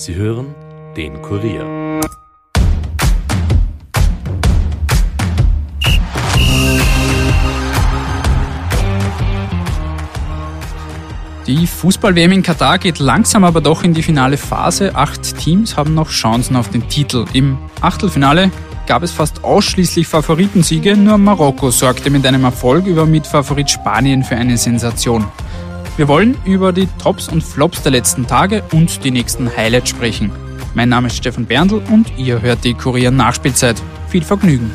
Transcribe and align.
Sie 0.00 0.14
hören 0.14 0.54
den 0.96 1.20
Kurier. 1.20 2.00
Die 11.46 11.66
Fußball-WM 11.66 12.32
in 12.32 12.42
Katar 12.42 12.78
geht 12.78 12.98
langsam 12.98 13.44
aber 13.44 13.60
doch 13.60 13.84
in 13.84 13.92
die 13.92 14.02
finale 14.02 14.38
Phase. 14.38 14.94
Acht 14.94 15.36
Teams 15.36 15.76
haben 15.76 15.92
noch 15.92 16.08
Chancen 16.08 16.56
auf 16.56 16.70
den 16.70 16.88
Titel. 16.88 17.26
Im 17.34 17.58
Achtelfinale 17.82 18.50
gab 18.86 19.02
es 19.02 19.12
fast 19.12 19.44
ausschließlich 19.44 20.06
Favoritensiege, 20.08 20.96
nur 20.96 21.18
Marokko 21.18 21.70
sorgte 21.70 22.08
mit 22.08 22.24
einem 22.24 22.44
Erfolg 22.44 22.86
über 22.86 23.04
Mitfavorit 23.04 23.68
Spanien 23.68 24.24
für 24.24 24.36
eine 24.36 24.56
Sensation. 24.56 25.26
Wir 25.96 26.08
wollen 26.08 26.36
über 26.44 26.72
die 26.72 26.88
Tops 27.02 27.28
und 27.28 27.42
Flops 27.42 27.82
der 27.82 27.92
letzten 27.92 28.26
Tage 28.26 28.62
und 28.72 29.04
die 29.04 29.10
nächsten 29.10 29.54
Highlights 29.54 29.90
sprechen. 29.90 30.30
Mein 30.74 30.88
Name 30.88 31.08
ist 31.08 31.16
Stefan 31.16 31.46
Berndl 31.46 31.82
und 31.90 32.16
ihr 32.16 32.40
hört 32.40 32.64
die 32.64 32.74
Kurier 32.74 33.10
Nachspielzeit. 33.10 33.80
Viel 34.08 34.22
Vergnügen! 34.22 34.70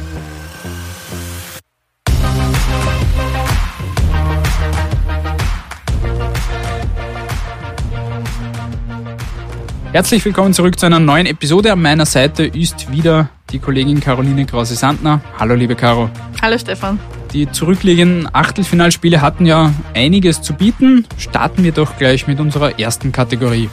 Herzlich 9.94 10.26
willkommen 10.26 10.54
zurück 10.54 10.78
zu 10.78 10.86
einer 10.86 11.00
neuen 11.00 11.26
Episode. 11.26 11.72
An 11.72 11.82
meiner 11.82 12.06
Seite 12.06 12.44
ist 12.44 12.92
wieder 12.92 13.30
die 13.52 13.60
Kollegin 13.60 14.02
Caroline 14.02 14.46
Krause-Sandner. 14.46 15.22
Hallo, 15.40 15.56
liebe 15.56 15.76
Caro. 15.76 16.10
Hallo, 16.42 16.58
Stefan. 16.58 17.00
Die 17.36 17.52
zurückliegenden 17.52 18.34
Achtelfinalspiele 18.34 19.20
hatten 19.20 19.46
ja 19.46 19.74
einiges 19.94 20.42
zu 20.42 20.54
bieten. 20.54 21.06
Starten 21.18 21.66
wir 21.66 21.74
doch 21.74 21.98
gleich 21.98 22.28
mit 22.28 22.40
unserer 22.40 22.80
ersten 22.80 23.12
Kategorie. 23.12 23.70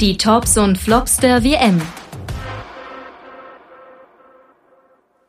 Die 0.00 0.16
Tops 0.16 0.56
und 0.56 0.78
Flops 0.78 1.18
der 1.18 1.44
WM. 1.44 1.82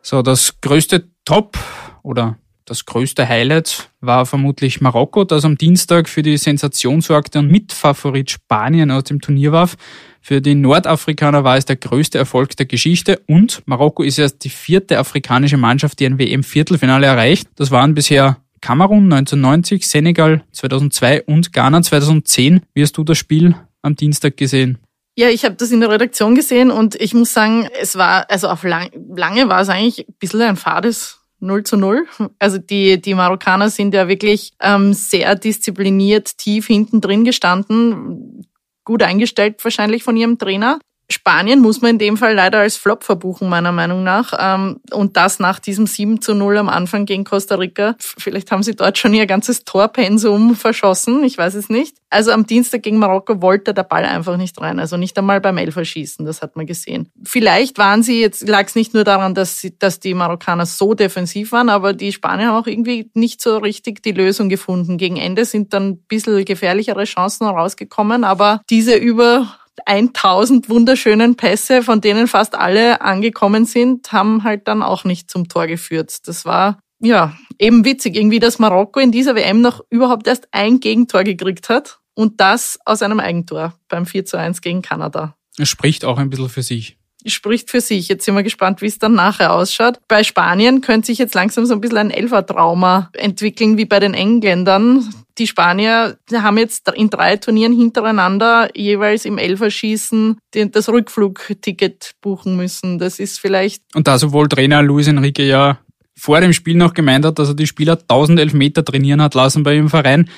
So, 0.01 0.21
das 0.21 0.61
größte 0.61 1.09
Top 1.25 1.57
oder 2.01 2.37
das 2.67 2.85
größte 2.85 3.27
Highlight 3.27 3.89
war 4.01 4.25
vermutlich 4.25 4.81
Marokko, 4.81 5.23
das 5.23 5.45
am 5.45 5.57
Dienstag 5.57 6.09
für 6.09 6.21
die 6.21 6.37
Sensation 6.37 6.99
sorgte 6.99 7.39
und 7.39 7.49
Mitfavorit 7.49 8.29
Spanien 8.29 8.91
aus 8.91 9.05
dem 9.05 9.21
Turnier 9.21 9.53
warf. 9.53 9.77
Für 10.21 10.41
die 10.41 10.53
Nordafrikaner 10.53 11.45
war 11.45 11.55
es 11.55 11.63
der 11.63 11.77
größte 11.77 12.17
Erfolg 12.17 12.57
der 12.57 12.65
Geschichte 12.65 13.21
und 13.25 13.63
Marokko 13.65 14.03
ist 14.03 14.19
erst 14.19 14.43
die 14.43 14.49
vierte 14.49 14.99
afrikanische 14.99 15.55
Mannschaft, 15.55 15.99
die 16.01 16.05
ein 16.05 16.19
WM-Viertelfinale 16.19 17.07
erreicht. 17.07 17.47
Das 17.55 17.71
waren 17.71 17.95
bisher 17.95 18.37
Kamerun 18.59 19.13
1990, 19.13 19.87
Senegal 19.87 20.43
2002 20.51 21.23
und 21.23 21.53
Ghana 21.53 21.81
2010. 21.81 22.61
Wie 22.73 22.81
hast 22.81 22.97
du 22.97 23.05
das 23.05 23.17
Spiel 23.17 23.55
am 23.81 23.95
Dienstag 23.95 24.35
gesehen? 24.35 24.77
Ja, 25.15 25.29
ich 25.29 25.45
habe 25.45 25.55
das 25.55 25.71
in 25.71 25.79
der 25.79 25.89
Redaktion 25.89 26.35
gesehen 26.35 26.69
und 26.69 26.95
ich 26.95 27.13
muss 27.13 27.33
sagen, 27.33 27.69
es 27.81 27.95
war, 27.95 28.29
also 28.29 28.49
auf 28.49 28.63
lang, 28.63 28.91
lange 29.15 29.47
war 29.47 29.61
es 29.61 29.69
eigentlich 29.69 30.07
ein 30.07 30.15
bisschen 30.19 30.41
ein 30.41 30.57
fades 30.57 31.17
0 31.39 31.63
zu 31.63 31.77
0. 31.77 32.05
Also 32.39 32.57
die, 32.57 33.01
die 33.01 33.13
Marokkaner 33.13 33.69
sind 33.69 33.93
ja 33.93 34.07
wirklich 34.07 34.53
ähm, 34.61 34.93
sehr 34.93 35.35
diszipliniert 35.35 36.37
tief 36.37 36.67
hinten 36.67 37.01
drin 37.01 37.23
gestanden, 37.23 38.47
gut 38.83 39.03
eingestellt 39.03 39.63
wahrscheinlich 39.63 40.03
von 40.03 40.17
ihrem 40.17 40.37
Trainer. 40.37 40.79
Spanien 41.09 41.61
muss 41.61 41.81
man 41.81 41.91
in 41.91 41.99
dem 41.99 42.17
Fall 42.17 42.33
leider 42.33 42.59
als 42.59 42.75
Flop 42.75 43.03
verbuchen, 43.03 43.47
meiner 43.47 43.71
Meinung 43.71 44.03
nach. 44.03 44.33
Ähm, 44.37 44.81
und 44.91 45.15
das 45.15 45.39
nach 45.39 45.59
diesem 45.59 45.87
7 45.87 46.21
zu 46.21 46.33
0 46.33 46.57
am 46.57 46.69
Anfang 46.69 47.05
gegen 47.05 47.23
Costa 47.23 47.55
Rica. 47.55 47.95
Vielleicht 47.99 48.51
haben 48.51 48.61
sie 48.61 48.75
dort 48.75 48.97
schon 48.97 49.13
ihr 49.13 49.25
ganzes 49.25 49.63
Torpensum 49.63 50.55
verschossen, 50.55 51.23
ich 51.23 51.37
weiß 51.37 51.55
es 51.55 51.69
nicht. 51.69 51.97
Also 52.09 52.31
am 52.31 52.45
Dienstag 52.45 52.83
gegen 52.83 52.99
Marokko 52.99 53.41
wollte 53.41 53.73
der 53.73 53.83
Ball 53.83 54.03
einfach 54.03 54.37
nicht 54.37 54.59
rein. 54.59 54.79
Also 54.79 54.97
nicht 54.97 55.17
einmal 55.17 55.39
beim 55.39 55.57
Elferschießen, 55.57 56.25
das 56.25 56.41
hat 56.41 56.55
man 56.57 56.65
gesehen. 56.65 57.09
Vielleicht 57.23 57.77
waren 57.77 58.03
sie, 58.03 58.21
jetzt 58.21 58.47
lag 58.47 58.65
es 58.65 58.75
nicht 58.75 58.93
nur 58.93 59.05
daran, 59.05 59.33
dass, 59.33 59.59
sie, 59.59 59.77
dass 59.77 60.01
die 60.01 60.13
Marokkaner 60.13 60.65
so 60.65 60.93
defensiv 60.93 61.53
waren, 61.53 61.69
aber 61.69 61.93
die 61.93 62.11
Spanier 62.11 62.47
haben 62.47 62.63
auch 62.63 62.67
irgendwie 62.67 63.09
nicht 63.13 63.41
so 63.41 63.57
richtig 63.57 64.03
die 64.03 64.11
Lösung 64.11 64.49
gefunden. 64.49 64.97
Gegen 64.97 65.17
Ende 65.17 65.45
sind 65.45 65.73
dann 65.73 65.89
ein 65.89 65.97
bisschen 66.07 66.43
gefährlichere 66.43 67.05
Chancen 67.05 67.45
rausgekommen, 67.45 68.25
aber 68.25 68.61
diese 68.69 68.95
über 68.95 69.47
1000 69.85 70.69
wunderschönen 70.69 71.35
Pässe, 71.35 71.83
von 71.83 72.01
denen 72.01 72.27
fast 72.27 72.55
alle 72.55 73.01
angekommen 73.01 73.65
sind, 73.65 74.11
haben 74.11 74.43
halt 74.43 74.67
dann 74.67 74.81
auch 74.83 75.03
nicht 75.03 75.29
zum 75.29 75.47
Tor 75.47 75.67
geführt. 75.67 76.27
Das 76.27 76.45
war 76.45 76.79
ja 76.99 77.35
eben 77.59 77.85
witzig, 77.85 78.15
irgendwie, 78.15 78.39
dass 78.39 78.59
Marokko 78.59 78.99
in 78.99 79.11
dieser 79.11 79.35
WM 79.35 79.61
noch 79.61 79.81
überhaupt 79.89 80.27
erst 80.27 80.47
ein 80.51 80.79
Gegentor 80.79 81.23
gekriegt 81.23 81.69
hat 81.69 81.99
und 82.15 82.41
das 82.41 82.79
aus 82.85 83.01
einem 83.01 83.19
Eigentor 83.19 83.73
beim 83.87 84.05
4 84.05 84.25
zu 84.25 84.37
1 84.37 84.61
gegen 84.61 84.81
Kanada. 84.81 85.35
Es 85.57 85.69
spricht 85.69 86.05
auch 86.05 86.17
ein 86.17 86.29
bisschen 86.29 86.49
für 86.49 86.63
sich 86.63 86.97
spricht 87.29 87.69
für 87.69 87.81
sich. 87.81 88.07
Jetzt 88.07 88.25
sind 88.25 88.35
wir 88.35 88.43
gespannt, 88.43 88.81
wie 88.81 88.87
es 88.87 88.99
dann 88.99 89.13
nachher 89.13 89.53
ausschaut. 89.53 89.99
Bei 90.07 90.23
Spanien 90.23 90.81
könnte 90.81 91.07
sich 91.07 91.17
jetzt 91.17 91.35
langsam 91.35 91.65
so 91.65 91.73
ein 91.73 91.81
bisschen 91.81 91.97
ein 91.97 92.11
Elfertrauma 92.11 93.09
entwickeln 93.13 93.77
wie 93.77 93.85
bei 93.85 93.99
den 93.99 94.13
Engländern 94.13 95.09
die 95.37 95.47
Spanier 95.47 96.17
haben 96.33 96.57
jetzt 96.57 96.89
in 96.95 97.09
drei 97.09 97.37
Turnieren 97.37 97.75
hintereinander 97.75 98.69
jeweils 98.75 99.25
im 99.25 99.37
Elferschießen 99.37 100.37
das 100.71 100.89
Rückflugticket 100.89 102.15
buchen 102.21 102.55
müssen. 102.55 102.99
Das 102.99 103.19
ist 103.19 103.39
vielleicht. 103.39 103.83
Und 103.93 104.07
da 104.07 104.17
sowohl 104.17 104.47
Trainer 104.47 104.81
Luis 104.81 105.07
Enrique 105.07 105.43
ja 105.43 105.79
vor 106.15 106.41
dem 106.41 106.53
Spiel 106.53 106.75
noch 106.75 106.93
gemeint 106.93 107.25
hat, 107.25 107.37
dass 107.37 107.49
er 107.49 107.53
die 107.53 107.67
Spieler 107.67 107.99
1000 107.99 108.39
Elfmeter 108.39 108.83
trainieren 108.83 109.21
hat 109.21 109.35
lassen 109.35 109.63
bei 109.63 109.75
ihrem 109.75 109.89
Verein. 109.89 110.29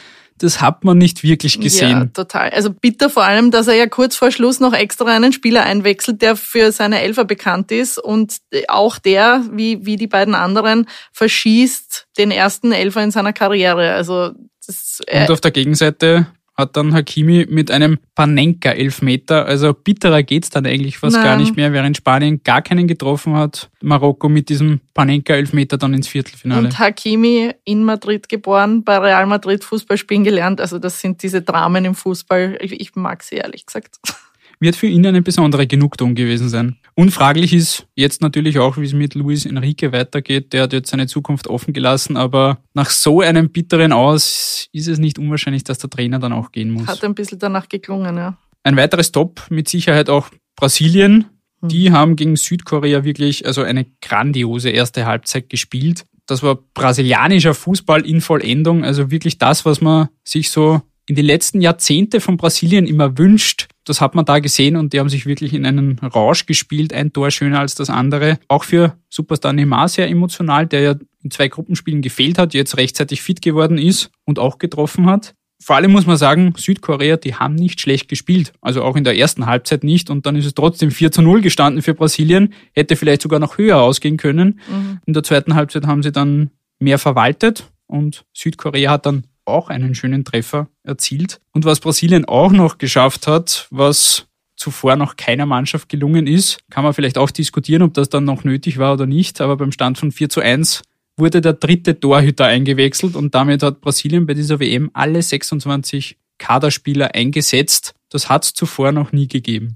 Das 0.44 0.62
hat 0.62 0.84
man 0.84 0.98
nicht 0.98 1.24
wirklich 1.24 1.60
gesehen. 1.60 1.90
Ja, 1.90 2.06
total. 2.06 2.50
Also 2.50 2.72
bitter 2.72 3.10
vor 3.10 3.24
allem, 3.24 3.52
dass 3.52 3.68
er 3.68 3.76
ja 3.76 3.88
kurz 3.88 4.16
vor 4.16 4.32
Schluss 4.32 4.60
noch 4.60 4.74
extra 4.74 5.06
einen 5.06 5.34
Spieler 5.34 5.64
einwechselt, 5.64 6.22
der 6.22 6.36
für 6.36 6.72
seine 6.72 7.02
Elfer 7.02 7.26
bekannt 7.26 7.72
ist 7.72 7.98
und 7.98 8.38
auch 8.68 8.98
der, 8.98 9.44
wie, 9.52 9.86
wie 9.86 9.96
die 9.96 10.08
beiden 10.08 10.36
anderen, 10.36 10.88
verschießt 11.14 12.08
den 12.18 12.32
ersten 12.32 12.72
Elfer 12.72 13.04
in 13.04 13.12
seiner 13.12 13.34
Karriere. 13.34 13.94
Also 13.94 14.32
das, 14.66 15.02
äh 15.08 15.22
Und 15.22 15.32
auf 15.32 15.42
der 15.42 15.52
Gegenseite 15.52 16.28
hat 16.60 16.76
dann 16.76 16.94
Hakimi 16.94 17.48
mit 17.50 17.72
einem 17.72 18.00
Panenka-Elfmeter, 18.16 19.46
also 19.46 19.74
bitterer 19.74 20.24
geht's 20.24 20.50
dann 20.50 20.66
eigentlich 20.66 20.98
fast 20.98 21.16
Nein. 21.16 21.26
gar 21.26 21.38
nicht 21.38 21.56
mehr, 21.56 21.72
während 21.72 21.96
Spanien 21.96 22.44
gar 22.44 22.62
keinen 22.62 22.88
getroffen 22.88 23.36
hat. 23.36 23.70
Marokko 23.82 24.28
mit 24.28 24.50
diesem 24.50 24.82
Panenka-Elfmeter 24.94 25.78
dann 25.78 25.94
ins 25.94 26.10
Viertelfinale. 26.10 26.66
Und 26.66 26.78
Hakimi 26.78 27.54
in 27.64 27.84
Madrid 27.84 28.28
geboren, 28.28 28.84
bei 28.84 28.98
Real 28.98 29.26
Madrid 29.26 29.64
Fußball 29.64 29.98
spielen 29.98 30.26
gelernt. 30.26 30.60
Also 30.60 30.80
das 30.80 31.00
sind 31.00 31.24
diese 31.24 31.42
Dramen 31.42 31.86
im 31.86 31.96
Fußball. 31.96 32.58
Ich, 32.62 32.74
ich 32.74 32.96
mag 32.96 33.24
sie 33.24 33.36
ehrlich 33.36 33.66
gesagt 33.66 34.00
wird 34.60 34.76
für 34.76 34.88
ihn 34.88 35.06
eine 35.06 35.22
besondere 35.22 35.68
Genugtuung 35.68 36.16
gewesen 36.16 36.50
sein. 36.50 36.78
Unfraglich 36.96 37.54
ist 37.54 37.88
jetzt 37.96 38.22
natürlich 38.22 38.60
auch, 38.60 38.78
wie 38.78 38.86
es 38.86 38.94
mit 38.94 39.16
Luis 39.16 39.46
Enrique 39.46 39.92
weitergeht. 39.92 40.52
Der 40.52 40.64
hat 40.64 40.74
jetzt 40.74 40.90
seine 40.90 41.08
Zukunft 41.08 41.48
offen 41.48 41.74
gelassen, 41.74 42.18
aber 42.18 42.60
nach 42.74 42.90
so 42.90 43.22
einem 43.22 43.50
bitteren 43.50 43.94
Aus 43.94 44.68
ist 44.74 44.88
es 44.88 45.00
nicht 45.00 45.18
unwahrscheinlich, 45.18 45.64
dass 45.64 45.78
der 45.78 45.90
Trainer 45.90 46.20
dann 46.20 46.34
auch 46.34 46.52
gehen 46.52 46.72
muss. 46.72 46.88
Hat 46.88 47.04
ein 47.04 47.16
bisschen 47.16 47.40
danach 47.40 47.70
geklungen, 47.70 48.18
ja. 48.18 48.38
Ein 48.64 48.76
weiteres 48.76 49.12
Top 49.12 49.46
mit 49.50 49.70
Sicherheit 49.70 50.10
auch 50.10 50.30
Brasilien. 50.58 51.26
Hm. 51.62 51.70
Die 51.70 51.92
haben 51.92 52.16
gegen 52.18 52.36
Südkorea 52.36 53.06
wirklich 53.06 53.46
also 53.46 53.62
eine 53.62 53.86
grandiose 54.02 54.70
erste 54.70 55.06
Halbzeit 55.06 55.50
gespielt. 55.50 56.04
Das 56.26 56.44
war 56.44 56.60
brasilianischer 56.74 57.54
Fußball 57.54 58.06
in 58.06 58.22
Vollendung, 58.22 58.84
also 58.84 59.10
wirklich 59.10 59.38
das, 59.38 59.66
was 59.66 59.82
man 59.82 60.10
sich 60.24 60.52
so 60.52 60.82
in 61.08 61.16
die 61.16 61.24
letzten 61.24 61.60
Jahrzehnte 61.60 62.22
von 62.22 62.38
Brasilien 62.38 62.86
immer 62.86 63.18
wünscht. 63.18 63.68
Das 63.90 64.02
hat 64.02 64.14
man 64.14 64.24
da 64.24 64.38
gesehen 64.38 64.76
und 64.76 64.94
die 64.94 65.00
haben 65.00 65.10
sich 65.10 65.26
wirklich 65.26 65.52
in 65.52 65.66
einen 65.66 65.98
Rausch 65.98 66.46
gespielt, 66.46 66.94
ein 66.94 67.12
Tor 67.12 67.32
schöner 67.32 67.60
als 67.60 67.74
das 67.74 67.90
andere. 67.90 68.38
Auch 68.48 68.64
für 68.64 68.94
Superstar 69.10 69.52
Neymar 69.52 69.88
sehr 69.88 70.08
emotional, 70.08 70.68
der 70.68 70.82
ja 70.82 70.96
in 71.24 71.32
zwei 71.32 71.48
Gruppenspielen 71.48 72.04
gefehlt 72.04 72.38
hat, 72.38 72.54
jetzt 72.54 72.78
rechtzeitig 72.78 73.24
fit 73.24 73.42
geworden 73.42 73.80
ist 73.80 74.12
und 74.26 74.38
auch 74.38 74.60
getroffen 74.60 75.08
hat. 75.08 75.34
Vor 75.60 75.76
allem 75.76 75.92
muss 75.92 76.06
man 76.06 76.18
sagen, 76.18 76.54
Südkorea, 76.56 77.18
die 77.18 77.34
haben 77.34 77.56
nicht 77.56 77.82
schlecht 77.82 78.10
gespielt. 78.10 78.54
Also 78.62 78.84
auch 78.84 78.96
in 78.96 79.04
der 79.04 79.18
ersten 79.18 79.48
Halbzeit 79.48 79.84
nicht. 79.84 80.12
Und 80.12 80.28
dann 80.28 80.36
ist 80.36 80.46
es 80.46 80.54
trotzdem 80.54 80.92
4 80.92 81.12
zu 81.12 81.24
0 81.24 81.42
gestanden 81.42 81.82
für 81.82 81.96
Brasilien. 81.96 82.54
Hätte 82.74 82.96
vielleicht 82.96 83.24
sogar 83.24 83.40
noch 83.40 83.58
höher 83.58 83.82
ausgehen 83.82 84.18
können. 84.18 84.60
Mhm. 84.70 85.00
In 85.08 85.14
der 85.14 85.24
zweiten 85.24 85.56
Halbzeit 85.56 85.88
haben 85.88 86.04
sie 86.04 86.12
dann 86.12 86.52
mehr 86.78 87.00
verwaltet 87.00 87.72
und 87.88 88.24
Südkorea 88.34 88.92
hat 88.92 89.08
dann 89.08 89.24
auch 89.50 89.70
einen 89.70 89.96
schönen 89.96 90.26
Treffer 90.26 90.68
erzielt. 90.84 91.40
Und 91.52 91.66
was 91.66 91.80
Brasilien 91.80 92.26
auch 92.26 92.52
noch 92.52 92.78
geschafft 92.78 93.28
hat, 93.28 93.68
was 93.72 94.28
zuvor 94.56 94.96
noch 94.96 95.16
keiner 95.16 95.46
Mannschaft 95.46 95.90
gelungen 95.90 96.28
ist, 96.28 96.60
kann 96.70 96.84
man 96.84 96.94
vielleicht 96.94 97.18
auch 97.18 97.32
diskutieren, 97.32 97.82
ob 97.82 97.94
das 97.94 98.10
dann 98.10 98.26
noch 98.26 98.44
nötig 98.44 98.78
war 98.78 98.94
oder 98.94 99.06
nicht. 99.06 99.42
Aber 99.42 99.58
beim 99.58 99.72
Stand 99.72 99.98
von 99.98 100.12
4 100.12 100.30
zu 100.30 100.42
1 100.42 100.82
wurde 101.18 101.42
der 101.42 101.54
dritte 101.54 102.00
Torhüter 102.00 102.46
eingewechselt 102.46 103.16
und 103.16 103.36
damit 103.36 103.64
hat 103.64 103.82
Brasilien 103.82 104.26
bei 104.26 104.34
dieser 104.34 104.60
WM 104.60 104.90
alle 104.94 105.22
26 105.22 106.18
Kaderspieler 106.38 107.14
eingesetzt. 107.14 107.94
Das 108.10 108.30
hat 108.30 108.46
es 108.46 108.54
zuvor 108.54 108.92
noch 108.92 109.12
nie 109.12 109.28
gegeben. 109.28 109.76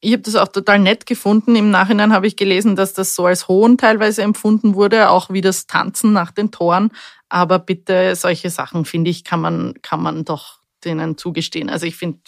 Ich 0.00 0.12
habe 0.12 0.22
das 0.22 0.36
auch 0.36 0.48
total 0.48 0.80
nett 0.80 1.06
gefunden. 1.06 1.56
Im 1.56 1.70
Nachhinein 1.70 2.12
habe 2.12 2.26
ich 2.26 2.36
gelesen, 2.36 2.76
dass 2.76 2.92
das 2.92 3.14
so 3.14 3.24
als 3.24 3.48
Hohn 3.48 3.78
teilweise 3.78 4.22
empfunden 4.22 4.74
wurde, 4.74 5.08
auch 5.08 5.30
wie 5.30 5.40
das 5.40 5.66
Tanzen 5.66 6.12
nach 6.12 6.30
den 6.30 6.50
Toren. 6.50 6.90
Aber 7.34 7.58
bitte, 7.58 8.14
solche 8.14 8.48
Sachen, 8.48 8.84
finde 8.84 9.10
ich, 9.10 9.24
kann 9.24 9.40
man, 9.40 9.74
kann 9.82 10.00
man 10.00 10.24
doch 10.24 10.60
denen 10.84 11.18
zugestehen. 11.18 11.68
Also 11.68 11.84
ich 11.84 11.96
finde, 11.96 12.20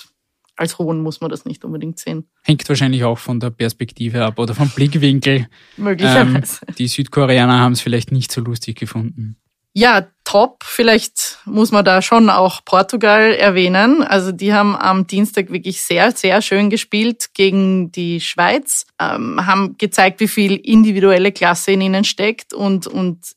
als 0.56 0.78
Hohn 0.78 1.00
muss 1.00 1.20
man 1.20 1.30
das 1.30 1.44
nicht 1.44 1.64
unbedingt 1.64 2.00
sehen. 2.00 2.28
Hängt 2.42 2.68
wahrscheinlich 2.68 3.04
auch 3.04 3.16
von 3.16 3.38
der 3.38 3.50
Perspektive 3.50 4.24
ab 4.24 4.36
oder 4.40 4.52
vom 4.52 4.68
Blickwinkel. 4.68 5.46
Möglicherweise. 5.76 6.58
Ähm, 6.66 6.74
die 6.76 6.88
Südkoreaner 6.88 7.60
haben 7.60 7.74
es 7.74 7.82
vielleicht 7.82 8.10
nicht 8.10 8.32
so 8.32 8.40
lustig 8.40 8.78
gefunden. 8.78 9.36
Ja, 9.78 10.06
top. 10.24 10.64
Vielleicht 10.64 11.38
muss 11.44 11.70
man 11.70 11.84
da 11.84 12.00
schon 12.00 12.30
auch 12.30 12.64
Portugal 12.64 13.34
erwähnen. 13.34 14.02
Also 14.02 14.32
die 14.32 14.54
haben 14.54 14.74
am 14.74 15.06
Dienstag 15.06 15.52
wirklich 15.52 15.82
sehr, 15.82 16.12
sehr 16.12 16.40
schön 16.40 16.70
gespielt 16.70 17.34
gegen 17.34 17.92
die 17.92 18.22
Schweiz, 18.22 18.86
ähm, 18.98 19.46
haben 19.46 19.76
gezeigt, 19.76 20.20
wie 20.20 20.28
viel 20.28 20.56
individuelle 20.56 21.30
Klasse 21.30 21.72
in 21.72 21.82
ihnen 21.82 22.04
steckt 22.04 22.54
und, 22.54 22.86
und 22.86 23.34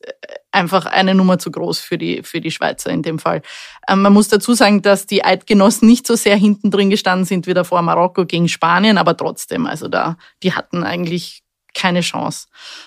einfach 0.50 0.86
eine 0.86 1.14
Nummer 1.14 1.38
zu 1.38 1.50
groß 1.50 1.78
für 1.80 1.98
die, 1.98 2.22
für 2.22 2.40
die 2.40 2.50
Schweizer 2.50 2.88
in 2.88 3.02
dem 3.02 3.18
Fall. 3.18 3.42
Ähm, 3.86 4.00
man 4.00 4.14
muss 4.14 4.28
dazu 4.28 4.54
sagen, 4.54 4.80
dass 4.80 5.04
die 5.04 5.22
Eidgenossen 5.22 5.86
nicht 5.86 6.06
so 6.06 6.16
sehr 6.16 6.36
hinten 6.36 6.70
drin 6.70 6.88
gestanden 6.88 7.26
sind 7.26 7.48
wie 7.48 7.54
davor 7.54 7.82
Marokko 7.82 8.24
gegen 8.24 8.48
Spanien, 8.48 8.96
aber 8.96 9.14
trotzdem, 9.14 9.66
also 9.66 9.88
da, 9.88 10.16
die 10.42 10.54
hatten 10.54 10.84
eigentlich 10.84 11.42
keine 11.74 12.00
Chance. 12.00 12.46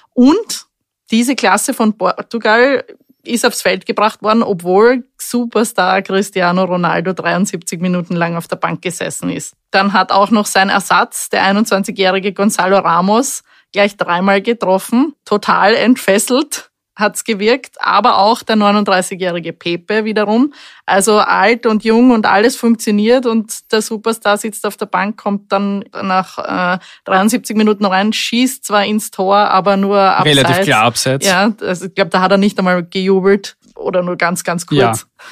Und 0.10 0.66
diese 1.12 1.36
Klasse 1.36 1.76
von 1.76 1.96
Portugal 1.96 2.84
ist 3.24 3.46
aufs 3.46 3.62
Feld 3.62 3.86
gebracht 3.86 4.22
worden, 4.22 4.44
obwohl 4.44 5.06
Superstar 5.18 6.02
Cristiano 6.02 6.66
Ronaldo 6.66 7.14
73 7.14 7.80
Minuten 7.80 8.16
lang 8.16 8.36
auf 8.36 8.48
der 8.48 8.58
Bank 8.58 8.81
gesessen 8.81 9.30
ist. 9.30 9.56
Dann 9.72 9.94
hat 9.94 10.12
auch 10.12 10.30
noch 10.30 10.46
sein 10.46 10.70
Ersatz, 10.70 11.30
der 11.30 11.44
21-jährige 11.44 12.34
Gonzalo 12.34 12.78
Ramos, 12.78 13.44
gleich 13.72 13.98
dreimal 13.98 14.42
getroffen, 14.42 15.16
total 15.25 15.74
entfesselt 15.74 16.70
hat's 16.95 17.24
gewirkt, 17.24 17.78
aber 17.80 18.18
auch 18.19 18.44
der 18.44 18.56
39-jährige 18.56 19.54
Pepe 19.54 20.06
wiederum. 20.06 20.54
Also 20.86 21.18
alt 21.18 21.66
und 21.66 21.84
jung 21.84 22.12
und 22.12 22.25
alles 22.25 22.56
funktioniert 22.56 23.25
und 23.25 23.72
der 23.72 23.81
Superstar 23.81 24.38
sitzt 24.38 24.66
auf 24.66 24.78
der 24.78 24.86
Bank, 24.86 25.18
kommt 25.18 25.51
dann 25.51 25.86
nach 26.01 26.75
äh, 26.75 26.80
73 27.06 27.56
Minuten 27.57 27.86
rein, 27.86 28.13
schießt 28.13 28.66
zwar 28.66 28.86
ins 28.86 29.12
Tor, 29.12 29.38
aber 29.38 29.78
nur 29.78 30.00
abseits. 30.00 30.38
Relativ 30.38 30.66
klar 30.66 30.84
abseits. 30.84 31.25
Ja, 31.25 31.51
also 31.62 31.86
ich 31.86 31.95
glaube, 31.95 32.12
da 32.12 32.22
hat 32.22 32.31
er 32.31 32.38
nicht 32.38 32.57
einmal 32.60 32.84
gejubelt 32.84 33.57
oder 33.75 34.04
nur 34.04 34.16
ganz, 34.16 34.44
ganz 34.44 34.68
kurz. 34.68 34.80
Ja. 34.80 35.25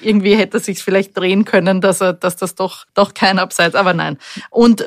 Irgendwie 0.00 0.34
hätte 0.34 0.56
er 0.56 0.60
sich 0.60 0.82
vielleicht 0.82 1.16
drehen 1.16 1.44
können, 1.44 1.80
dass 1.80 2.00
er, 2.00 2.12
dass 2.12 2.36
das 2.36 2.54
doch, 2.54 2.86
doch 2.94 3.14
kein 3.14 3.38
Abseits, 3.38 3.74
aber 3.74 3.92
nein. 3.92 4.18
Und 4.50 4.86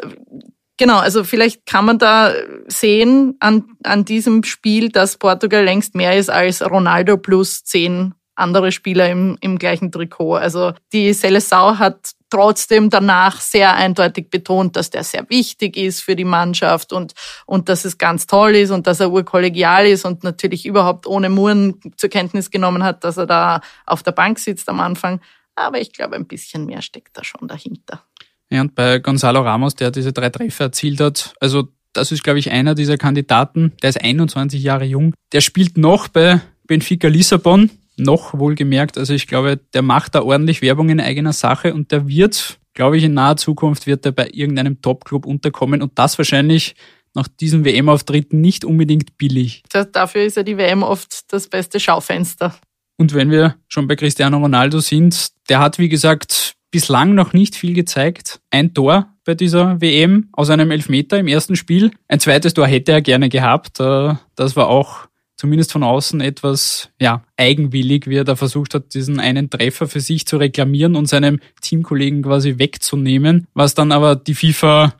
Genau, 0.77 1.00
also 1.00 1.24
vielleicht 1.24 1.65
kann 1.65 1.85
man 1.85 1.97
da 1.97 2.33
sehen 2.68 3.35
an, 3.39 3.65
an 3.83 4.06
diesem 4.06 4.44
Spiel, 4.44 4.89
dass 4.89 5.18
Portugal 5.18 5.63
längst 5.63 5.95
mehr 5.95 6.15
ist 6.15 6.29
als 6.29 6.62
Ronaldo 6.63 7.18
plus 7.18 7.63
zehn 7.63 8.13
andere 8.35 8.71
Spieler 8.71 9.09
im, 9.09 9.38
im 9.41 9.57
gleichen 9.57 9.91
Trikot. 9.91 10.35
Also 10.35 10.74
die 10.94 11.13
Seleção 11.13 11.79
hat 11.79 12.12
trotzdem 12.29 12.89
danach 12.89 13.41
sehr 13.41 13.74
eindeutig 13.74 14.29
betont, 14.29 14.75
dass 14.75 14.89
der 14.89 15.03
sehr 15.03 15.27
wichtig 15.29 15.77
ist 15.77 16.01
für 16.01 16.15
die 16.15 16.25
Mannschaft 16.25 16.94
und, 16.94 17.13
und 17.45 17.69
dass 17.69 17.85
es 17.85 17.97
ganz 17.97 18.27
toll 18.27 18.56
ist 18.56 18.71
und 18.71 18.85
dass 18.85 19.00
er 19.00 19.12
urkollegial 19.12 19.88
ist 19.88 20.06
und 20.06 20.24
natürlich 20.24 20.65
überhaupt 20.65 21.07
ohne 21.07 21.29
Muren 21.29 21.79
zur 21.95 22.09
Kenntnis 22.09 22.51
genommen 22.51 22.83
hat, 22.83 23.03
dass 23.03 23.18
er 23.18 23.25
da 23.25 23.62
auf 23.85 24.03
der 24.03 24.12
Bank 24.12 24.39
sitzt 24.39 24.69
am 24.69 24.79
Anfang. 24.79 25.21
Aber 25.56 25.81
ich 25.81 25.91
glaube, 25.91 26.15
ein 26.15 26.27
bisschen 26.27 26.65
mehr 26.65 26.83
steckt 26.83 27.18
da 27.18 27.24
schon 27.24 27.47
dahinter. 27.47 28.03
Ja, 28.49 28.61
und 28.61 28.75
bei 28.75 28.99
Gonzalo 28.99 29.41
Ramos, 29.41 29.75
der 29.75 29.91
diese 29.91 30.13
drei 30.13 30.29
Treffer 30.29 30.65
erzielt 30.65 30.99
hat, 31.01 31.33
also 31.39 31.69
das 31.94 32.11
ist, 32.11 32.23
glaube 32.23 32.39
ich, 32.39 32.51
einer 32.51 32.75
dieser 32.75 32.97
Kandidaten, 32.97 33.73
der 33.81 33.89
ist 33.89 34.01
21 34.01 34.61
Jahre 34.61 34.85
jung, 34.85 35.13
der 35.31 35.41
spielt 35.41 35.77
noch 35.77 36.07
bei 36.07 36.41
Benfica 36.67 37.07
Lissabon, 37.07 37.71
noch 37.97 38.38
wohlgemerkt. 38.38 38.97
Also 38.97 39.13
ich 39.13 39.27
glaube, 39.27 39.59
der 39.73 39.81
macht 39.81 40.15
da 40.15 40.21
ordentlich 40.21 40.61
Werbung 40.61 40.89
in 40.89 41.01
eigener 41.01 41.33
Sache 41.33 41.73
und 41.73 41.91
der 41.91 42.07
wird, 42.07 42.59
glaube 42.73 42.97
ich, 42.97 43.03
in 43.03 43.13
naher 43.13 43.38
Zukunft 43.38 43.88
wird 43.88 44.05
er 44.05 44.11
bei 44.11 44.29
irgendeinem 44.31 44.81
Top-Club 44.81 45.25
unterkommen 45.25 45.81
und 45.81 45.97
das 45.97 46.17
wahrscheinlich 46.17 46.75
nach 47.15 47.27
diesem 47.27 47.65
WM-Auftritt 47.65 48.31
nicht 48.33 48.63
unbedingt 48.63 49.17
billig. 49.17 49.63
Das, 49.69 49.91
dafür 49.91 50.23
ist 50.23 50.38
ja 50.38 50.43
die 50.43 50.57
WM 50.57 50.83
oft 50.83 51.33
das 51.33 51.47
beste 51.47 51.79
Schaufenster. 51.79 52.55
Und 52.97 53.13
wenn 53.13 53.31
wir 53.31 53.55
schon 53.67 53.88
bei 53.88 53.95
Cristiano 53.95 54.38
Ronaldo 54.38 54.79
sind, 54.79 55.29
der 55.50 55.59
hat, 55.59 55.79
wie 55.79 55.89
gesagt, 55.89 56.53
bislang 56.77 57.15
noch 57.15 57.33
nicht 57.33 57.56
viel 57.56 57.74
gezeigt. 57.74 58.39
Ein 58.51 58.75
Tor 58.75 59.07
bei 59.25 59.33
dieser 59.33 59.81
WM 59.81 60.29
aus 60.31 60.51
einem 60.51 60.69
Elfmeter 60.69 61.18
im 61.18 61.25
ersten 61.25 61.56
Spiel. 61.56 61.89
Ein 62.07 62.19
zweites 62.19 62.53
Tor 62.53 62.68
hätte 62.68 62.91
er 62.91 63.01
gerne 63.01 63.29
gehabt. 63.29 63.79
Äh, 63.79 64.13
das 64.35 64.56
war 64.56 64.68
auch 64.68 65.07
zumindest 65.38 65.71
von 65.71 65.81
außen 65.81 66.21
etwas 66.21 66.91
ja, 67.01 67.24
eigenwillig, 67.35 68.06
wie 68.06 68.18
er 68.18 68.25
da 68.25 68.35
versucht 68.35 68.75
hat, 68.75 68.94
diesen 68.94 69.19
einen 69.19 69.50
Treffer 69.50 69.88
für 69.88 70.01
sich 70.01 70.27
zu 70.27 70.38
reklamieren 70.38 70.95
und 70.95 71.07
seinem 71.07 71.39
Teamkollegen 71.62 72.21
quasi 72.21 72.59
wegzunehmen, 72.59 73.47
was 73.56 73.74
dann 73.74 73.91
aber 73.91 74.15
die 74.15 74.35
FIFA 74.35 74.94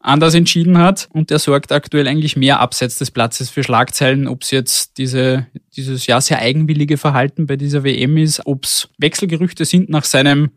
anders 0.00 0.34
entschieden 0.34 0.76
hat 0.76 1.08
und 1.14 1.30
der 1.30 1.38
sorgt 1.38 1.72
aktuell 1.72 2.08
eigentlich 2.08 2.36
mehr 2.36 2.60
abseits 2.60 2.98
des 2.98 3.10
Platzes 3.10 3.48
für 3.48 3.64
Schlagzeilen, 3.64 4.28
ob 4.28 4.42
es 4.42 4.50
jetzt 4.50 4.98
diese, 4.98 5.46
dieses 5.76 6.06
ja 6.06 6.20
sehr 6.20 6.40
eigenwillige 6.40 6.98
Verhalten 6.98 7.46
bei 7.46 7.56
dieser 7.56 7.84
WM 7.84 8.18
ist, 8.18 8.44
ob 8.44 8.64
es 8.64 8.90
Wechselgerüchte 8.98 9.64
sind 9.64 9.88
nach 9.88 10.04
seinem 10.04 10.50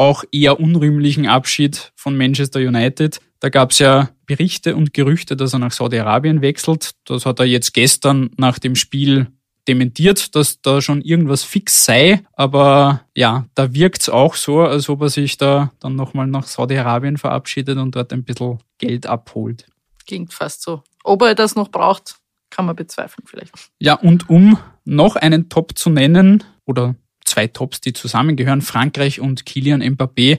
auch 0.00 0.24
eher 0.32 0.58
unrühmlichen 0.58 1.26
Abschied 1.26 1.92
von 1.94 2.16
Manchester 2.16 2.58
United. 2.58 3.20
Da 3.38 3.50
gab 3.50 3.72
es 3.72 3.80
ja 3.80 4.08
Berichte 4.24 4.74
und 4.74 4.94
Gerüchte, 4.94 5.36
dass 5.36 5.52
er 5.52 5.58
nach 5.58 5.72
Saudi-Arabien 5.72 6.40
wechselt. 6.40 6.92
Das 7.04 7.26
hat 7.26 7.38
er 7.38 7.44
jetzt 7.44 7.74
gestern 7.74 8.30
nach 8.38 8.58
dem 8.58 8.76
Spiel 8.76 9.26
dementiert, 9.68 10.34
dass 10.34 10.62
da 10.62 10.80
schon 10.80 11.02
irgendwas 11.02 11.42
fix 11.42 11.84
sei. 11.84 12.22
Aber 12.32 13.02
ja, 13.14 13.44
da 13.54 13.74
wirkt 13.74 14.00
es 14.00 14.08
auch 14.08 14.36
so, 14.36 14.60
als 14.60 14.88
ob 14.88 15.02
er 15.02 15.10
sich 15.10 15.36
da 15.36 15.70
dann 15.80 15.96
nochmal 15.96 16.26
nach 16.26 16.46
Saudi-Arabien 16.46 17.18
verabschiedet 17.18 17.76
und 17.76 17.94
dort 17.94 18.14
ein 18.14 18.24
bisschen 18.24 18.58
Geld 18.78 19.04
abholt. 19.04 19.66
Klingt 20.06 20.32
fast 20.32 20.62
so. 20.62 20.82
Ob 21.04 21.20
er 21.20 21.34
das 21.34 21.56
noch 21.56 21.68
braucht, 21.68 22.16
kann 22.48 22.64
man 22.64 22.74
bezweifeln 22.74 23.26
vielleicht. 23.26 23.52
Ja, 23.78 23.94
und 23.94 24.30
um 24.30 24.58
noch 24.86 25.16
einen 25.16 25.50
Top 25.50 25.76
zu 25.76 25.90
nennen, 25.90 26.42
oder 26.64 26.94
zwei 27.30 27.46
Tops, 27.46 27.80
die 27.80 27.92
zusammengehören, 27.92 28.60
Frankreich 28.60 29.20
und 29.20 29.46
Kilian 29.46 29.82
Mbappé. 29.82 30.38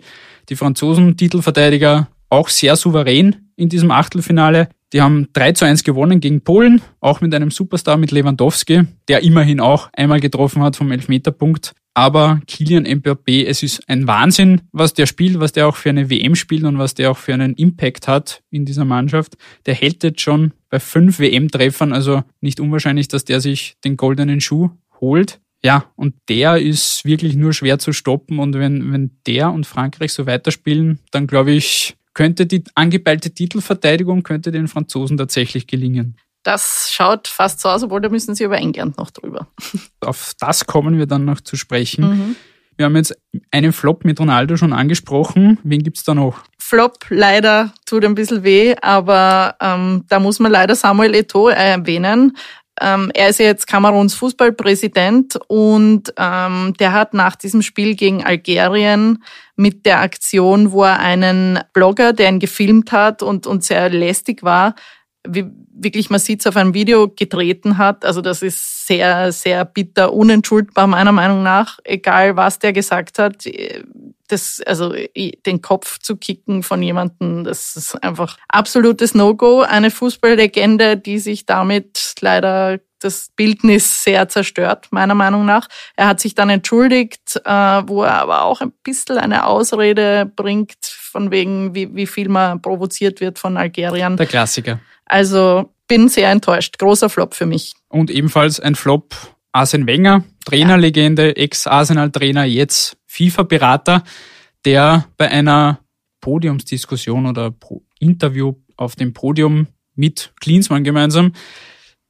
Die 0.50 0.56
Franzosen 0.56 1.18
Titelverteidiger 1.18 2.08
auch 2.30 2.50
sehr 2.50 2.76
souverän 2.76 3.52
in 3.56 3.70
diesem 3.70 3.92
Achtelfinale. 3.92 4.70
Die 4.94 5.02
haben 5.02 5.28
3 5.34 5.54
zu 5.54 5.66
1 5.66 5.84
gewonnen 5.84 6.20
gegen 6.20 6.42
Polen, 6.42 6.82
auch 7.00 7.22
mit 7.22 7.34
einem 7.34 7.52
Superstar 7.52 7.98
mit 7.98 8.12
Lewandowski, 8.12 8.84
der 9.08 9.24
immerhin 9.24 9.60
auch 9.60 9.90
einmal 9.94 10.20
getroffen 10.20 10.62
hat 10.62 10.76
vom 10.76 10.92
Elfmeterpunkt. 10.92 11.74
Aber 11.94 12.40
Kilian 12.48 12.86
Mbappé, 12.86 13.46
es 13.46 13.64
ist 13.64 13.88
ein 13.88 14.08
Wahnsinn, 14.08 14.62
was 14.72 14.94
der 14.94 15.06
spielt, 15.06 15.40
was 15.40 15.52
der 15.52 15.68
auch 15.68 15.76
für 15.76 15.90
eine 15.90 16.10
WM 16.10 16.36
spielt 16.36 16.64
und 16.64 16.78
was 16.78 16.94
der 16.94 17.12
auch 17.12 17.18
für 17.18 17.34
einen 17.34 17.54
Impact 17.56 18.08
hat 18.08 18.42
in 18.50 18.66
dieser 18.66 18.86
Mannschaft. 18.86 19.36
Der 19.66 19.76
hält 19.76 20.04
jetzt 20.04 20.22
schon 20.22 20.54
bei 20.70 20.80
fünf 20.80 21.20
WM-Treffern, 21.20 21.92
also 21.92 22.24
nicht 22.40 22.60
unwahrscheinlich, 22.60 23.10
dass 23.10 23.26
der 23.26 23.42
sich 23.42 23.76
den 23.84 23.98
goldenen 23.98 24.40
Schuh 24.40 24.72
holt. 25.02 25.42
Ja, 25.64 25.86
und 25.96 26.16
der 26.28 26.58
ist 26.58 27.06
wirklich 27.06 27.36
nur 27.36 27.54
schwer 27.54 27.78
zu 27.78 27.94
stoppen. 27.94 28.40
Und 28.40 28.56
wenn, 28.56 28.92
wenn 28.92 29.18
der 29.28 29.52
und 29.52 29.68
Frankreich 29.68 30.12
so 30.14 30.26
weiterspielen, 30.26 31.00
dann 31.12 31.28
glaube 31.28 31.52
ich, 31.52 31.96
könnte 32.14 32.46
die 32.46 32.64
angepeilte 32.76 33.32
Titelverteidigung 33.32 34.24
könnte 34.24 34.52
den 34.52 34.68
Franzosen 34.68 35.18
tatsächlich 35.18 35.68
gelingen. 35.68 36.18
Das 36.44 36.90
schaut 36.92 37.28
fast 37.28 37.62
so 37.62 37.70
aus, 37.70 37.84
obwohl 37.84 38.02
da 38.02 38.10
müssen 38.10 38.34
sie 38.34 38.44
über 38.44 38.58
England 38.58 38.98
noch 38.98 39.12
drüber. 39.12 39.48
Auf 40.02 40.34
das 40.40 40.66
kommen 40.66 40.98
wir 40.98 41.06
dann 41.06 41.26
noch 41.26 41.42
zu 41.42 41.56
sprechen. 41.56 42.10
Mhm. 42.10 42.36
Wir 42.78 42.86
haben 42.86 42.96
jetzt 42.96 43.16
einen 43.52 43.74
Flop 43.74 44.06
mit 44.06 44.20
Ronaldo 44.20 44.58
schon 44.58 44.74
angesprochen. 44.74 45.60
Wen 45.64 45.84
gibt's 45.84 46.04
da 46.04 46.16
noch? 46.16 46.42
Flop 46.58 46.98
leider 47.10 47.74
tut 47.86 48.04
ein 48.04 48.16
bisschen 48.16 48.44
weh, 48.44 48.74
aber 48.82 49.56
ähm, 49.62 50.06
da 50.08 50.20
muss 50.20 50.40
man 50.40 50.52
leider 50.52 50.74
Samuel 50.74 51.14
Eto'o 51.14 51.52
erwähnen. 51.52 52.36
Ähm, 52.82 53.12
er 53.14 53.30
ist 53.30 53.40
jetzt 53.40 53.68
Kameruns 53.68 54.16
Fußballpräsident 54.16 55.40
und 55.48 56.14
ähm, 56.18 56.74
der 56.80 56.94
hat 56.94 57.14
nach 57.14 57.36
diesem 57.36 57.62
Spiel 57.62 57.96
gegen 57.96 58.24
Algerien 58.24 59.24
mit 59.56 59.86
der 59.86 60.02
Aktion, 60.02 60.72
wo 60.72 60.84
er 60.84 61.00
einen 61.00 61.60
Blogger, 61.74 62.14
der 62.14 62.30
ihn 62.30 62.40
gefilmt 62.40 62.92
hat 62.92 63.22
und, 63.22 63.46
und 63.46 63.64
sehr 63.64 63.90
lästig 63.90 64.42
war, 64.44 64.74
wie, 65.28 65.46
wirklich, 65.74 66.10
man 66.10 66.20
sieht 66.20 66.42
es 66.42 66.48
auf 66.48 66.58
einem 66.58 66.74
Video, 66.74 67.08
getreten 67.08 67.78
hat. 67.78 68.06
Also 68.06 68.22
das 68.22 68.42
ist 68.42 68.88
sehr, 68.88 69.32
sehr 69.32 69.66
bitter, 69.66 70.14
unentschuldbar 70.14 70.88
meiner 70.88 71.12
Meinung 71.12 71.44
nach, 71.44 71.80
egal 71.84 72.36
was 72.36 72.60
der 72.60 72.74
gesagt 72.74 73.20
hat 73.20 73.46
das, 74.32 74.62
also 74.66 74.94
den 75.46 75.62
Kopf 75.62 76.00
zu 76.00 76.16
kicken 76.16 76.64
von 76.64 76.82
jemandem, 76.82 77.44
das 77.44 77.76
ist 77.76 78.02
einfach 78.04 78.38
absolutes 78.48 79.14
No-Go. 79.14 79.62
Eine 79.62 79.92
Fußballlegende, 79.92 80.98
die 80.98 81.20
sich 81.20 81.46
damit 81.46 82.16
leider 82.22 82.80
das 83.02 83.30
Bildnis 83.36 84.04
sehr 84.04 84.30
zerstört, 84.30 84.88
meiner 84.92 85.16
Meinung 85.16 85.46
nach. 85.46 85.68
Er 85.96 86.08
hat 86.08 86.20
sich 86.20 86.36
dann 86.36 86.50
entschuldigt, 86.50 87.42
äh, 87.44 87.52
wo 87.52 88.04
er 88.04 88.22
aber 88.22 88.44
auch 88.44 88.62
ein 88.62 88.72
bisschen 88.84 89.18
eine 89.18 89.46
Ausrede 89.46 90.32
bringt, 90.36 90.78
von 90.86 91.32
wegen, 91.32 91.76
wie, 91.76 91.94
wie 91.96 92.08
viel 92.08 92.30
man 92.30 92.62
provoziert 92.62 93.20
wird 93.20 93.40
von 93.40 93.58
Algeriern. 93.58 94.18
Der 94.18 94.26
Klassiker. 94.26 94.80
Also 95.06 95.74
bin 95.88 96.08
sehr 96.08 96.32
enttäuscht. 96.32 96.78
Großer 96.80 97.10
Flop 97.10 97.34
für 97.34 97.46
mich. 97.46 97.74
Und 97.90 98.10
ebenfalls 98.10 98.60
ein 98.60 98.76
Flop 98.76 99.14
Arsene 99.52 99.86
Wenger, 99.86 100.24
Trainerlegende, 100.46 101.36
Ex-Arsenal-Trainer, 101.36 102.46
jetzt 102.46 102.98
FIFA-Berater, 103.08 104.04
der 104.64 105.06
bei 105.18 105.30
einer 105.30 105.80
Podiumsdiskussion 106.22 107.26
oder 107.26 107.54
Interview 108.00 108.54
auf 108.78 108.96
dem 108.96 109.14
Podium 109.14 109.68
mit 109.96 110.32
Klinsmann 110.40 110.84
gemeinsam, 110.84 111.34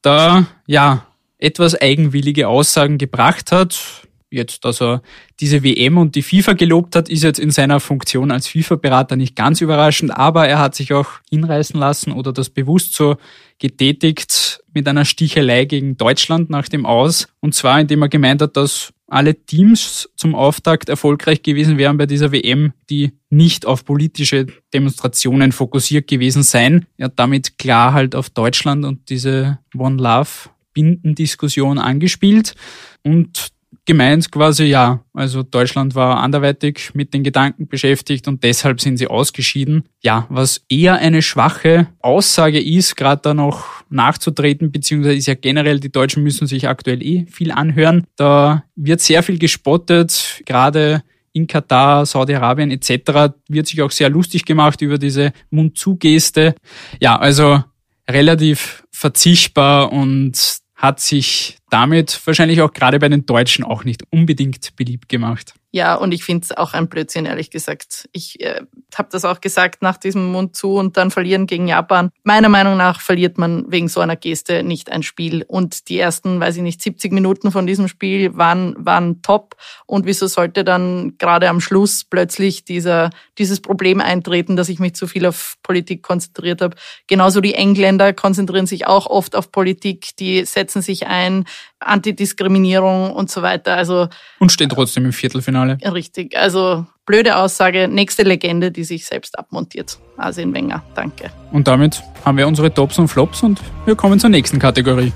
da 0.02 0.46
ja 0.66 1.06
etwas 1.38 1.74
eigenwillige 1.74 2.48
Aussagen 2.48 2.98
gebracht 2.98 3.52
hat. 3.52 4.06
Jetzt, 4.32 4.64
dass 4.64 4.80
er 4.80 5.02
diese 5.40 5.62
WM 5.62 5.98
und 5.98 6.14
die 6.14 6.22
FIFA 6.22 6.54
gelobt 6.54 6.96
hat, 6.96 7.10
ist 7.10 7.22
jetzt 7.22 7.38
in 7.38 7.50
seiner 7.50 7.80
Funktion 7.80 8.30
als 8.30 8.48
FIFA-Berater 8.48 9.16
nicht 9.16 9.36
ganz 9.36 9.60
überraschend, 9.60 10.16
aber 10.16 10.48
er 10.48 10.58
hat 10.58 10.74
sich 10.74 10.94
auch 10.94 11.10
hinreißen 11.30 11.78
lassen 11.78 12.12
oder 12.12 12.32
das 12.32 12.48
bewusst 12.48 12.94
so 12.94 13.16
getätigt 13.58 14.62
mit 14.72 14.88
einer 14.88 15.04
Stichelei 15.04 15.66
gegen 15.66 15.98
Deutschland 15.98 16.48
nach 16.48 16.68
dem 16.68 16.86
Aus. 16.86 17.28
Und 17.40 17.54
zwar, 17.54 17.78
indem 17.78 18.02
er 18.02 18.08
gemeint 18.08 18.40
hat, 18.40 18.56
dass 18.56 18.94
alle 19.06 19.34
Teams 19.34 20.08
zum 20.16 20.34
Auftakt 20.34 20.88
erfolgreich 20.88 21.42
gewesen 21.42 21.76
wären 21.76 21.98
bei 21.98 22.06
dieser 22.06 22.32
WM, 22.32 22.72
die 22.88 23.12
nicht 23.28 23.66
auf 23.66 23.84
politische 23.84 24.46
Demonstrationen 24.72 25.52
fokussiert 25.52 26.08
gewesen 26.08 26.42
seien. 26.42 26.86
Er 26.96 27.06
hat 27.06 27.18
damit 27.18 27.58
klar 27.58 27.92
halt 27.92 28.14
auf 28.14 28.30
Deutschland 28.30 28.86
und 28.86 29.10
diese 29.10 29.58
One 29.76 30.02
Love 30.02 30.48
Bindendiskussion 30.72 31.78
angespielt 31.78 32.54
und 33.02 33.48
gemeint 33.84 34.30
quasi, 34.30 34.64
ja, 34.64 35.04
also 35.12 35.42
Deutschland 35.42 35.94
war 35.94 36.18
anderweitig 36.18 36.94
mit 36.94 37.12
den 37.12 37.24
Gedanken 37.24 37.66
beschäftigt 37.66 38.28
und 38.28 38.44
deshalb 38.44 38.80
sind 38.80 38.96
sie 38.96 39.08
ausgeschieden. 39.08 39.84
Ja, 40.02 40.26
was 40.28 40.64
eher 40.68 40.96
eine 40.96 41.22
schwache 41.22 41.88
Aussage 42.00 42.60
ist, 42.60 42.96
gerade 42.96 43.22
da 43.22 43.34
noch 43.34 43.66
nachzutreten, 43.90 44.70
beziehungsweise 44.70 45.16
ist 45.16 45.26
ja 45.26 45.34
generell, 45.34 45.80
die 45.80 45.92
Deutschen 45.92 46.22
müssen 46.22 46.46
sich 46.46 46.68
aktuell 46.68 47.02
eh 47.02 47.26
viel 47.26 47.50
anhören. 47.50 48.06
Da 48.16 48.64
wird 48.76 49.00
sehr 49.00 49.22
viel 49.22 49.38
gespottet, 49.38 50.42
gerade 50.46 51.02
in 51.32 51.46
Katar, 51.46 52.06
Saudi-Arabien 52.06 52.70
etc. 52.70 53.34
wird 53.48 53.66
sich 53.66 53.82
auch 53.82 53.90
sehr 53.90 54.10
lustig 54.10 54.44
gemacht 54.44 54.80
über 54.82 54.98
diese 54.98 55.32
Mund-zu-Geste. 55.50 56.54
Ja, 57.00 57.18
also 57.18 57.62
relativ 58.08 58.84
verzichtbar 58.90 59.92
und 59.92 60.61
hat 60.82 60.98
sich 60.98 61.58
damit 61.70 62.20
wahrscheinlich 62.26 62.60
auch 62.60 62.72
gerade 62.72 62.98
bei 62.98 63.08
den 63.08 63.24
Deutschen 63.24 63.64
auch 63.64 63.84
nicht 63.84 64.02
unbedingt 64.10 64.74
beliebt 64.74 65.08
gemacht. 65.08 65.54
Ja, 65.74 65.94
und 65.94 66.12
ich 66.12 66.22
finde 66.22 66.44
es 66.44 66.54
auch 66.54 66.74
ein 66.74 66.88
Blödsinn, 66.88 67.24
ehrlich 67.24 67.50
gesagt. 67.50 68.06
Ich 68.12 68.38
äh, 68.40 68.60
habe 68.94 69.08
das 69.10 69.24
auch 69.24 69.40
gesagt 69.40 69.80
nach 69.80 69.96
diesem 69.96 70.30
Mund 70.30 70.54
zu 70.54 70.74
und 70.74 70.98
dann 70.98 71.10
verlieren 71.10 71.46
gegen 71.46 71.66
Japan. 71.66 72.10
Meiner 72.24 72.50
Meinung 72.50 72.76
nach 72.76 73.00
verliert 73.00 73.38
man 73.38 73.64
wegen 73.72 73.88
so 73.88 74.00
einer 74.00 74.16
Geste 74.16 74.64
nicht 74.64 74.92
ein 74.92 75.02
Spiel. 75.02 75.46
Und 75.48 75.88
die 75.88 75.98
ersten, 75.98 76.38
weiß 76.40 76.56
ich 76.56 76.62
nicht, 76.62 76.82
70 76.82 77.10
Minuten 77.12 77.50
von 77.50 77.66
diesem 77.66 77.88
Spiel 77.88 78.36
waren, 78.36 78.74
waren 78.78 79.22
top. 79.22 79.56
Und 79.86 80.04
wieso 80.04 80.26
sollte 80.26 80.62
dann 80.62 81.16
gerade 81.16 81.48
am 81.48 81.62
Schluss 81.62 82.04
plötzlich 82.04 82.66
dieser, 82.66 83.08
dieses 83.38 83.60
Problem 83.60 84.02
eintreten, 84.02 84.56
dass 84.56 84.68
ich 84.68 84.78
mich 84.78 84.94
zu 84.94 85.06
viel 85.06 85.24
auf 85.24 85.56
Politik 85.62 86.02
konzentriert 86.02 86.60
habe? 86.60 86.76
Genauso 87.06 87.40
die 87.40 87.54
Engländer 87.54 88.12
konzentrieren 88.12 88.66
sich 88.66 88.86
auch 88.86 89.06
oft 89.06 89.34
auf 89.34 89.50
Politik. 89.50 90.16
Die 90.18 90.44
setzen 90.44 90.82
sich 90.82 91.06
ein, 91.06 91.46
Antidiskriminierung 91.86 93.12
und 93.12 93.30
so 93.30 93.42
weiter. 93.42 93.76
Also 93.76 94.08
und 94.38 94.52
stehen 94.52 94.68
trotzdem 94.68 95.04
im 95.04 95.12
Viertelfinale. 95.12 95.78
Richtig. 95.84 96.36
Also 96.36 96.86
blöde 97.06 97.36
Aussage. 97.36 97.88
Nächste 97.88 98.22
Legende, 98.22 98.70
die 98.70 98.84
sich 98.84 99.06
selbst 99.06 99.38
abmontiert. 99.38 99.98
Arsene 100.16 100.52
Wenger. 100.54 100.82
Danke. 100.94 101.30
Und 101.52 101.68
damit 101.68 102.02
haben 102.24 102.38
wir 102.38 102.46
unsere 102.46 102.72
Tops 102.72 102.98
und 102.98 103.08
Flops 103.08 103.42
und 103.42 103.60
wir 103.84 103.96
kommen 103.96 104.18
zur 104.18 104.30
nächsten 104.30 104.58
Kategorie. 104.58 105.12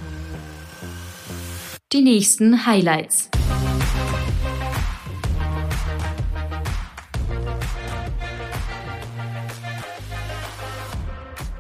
Die 1.93 2.03
nächsten 2.03 2.67
Highlights. 2.67 3.31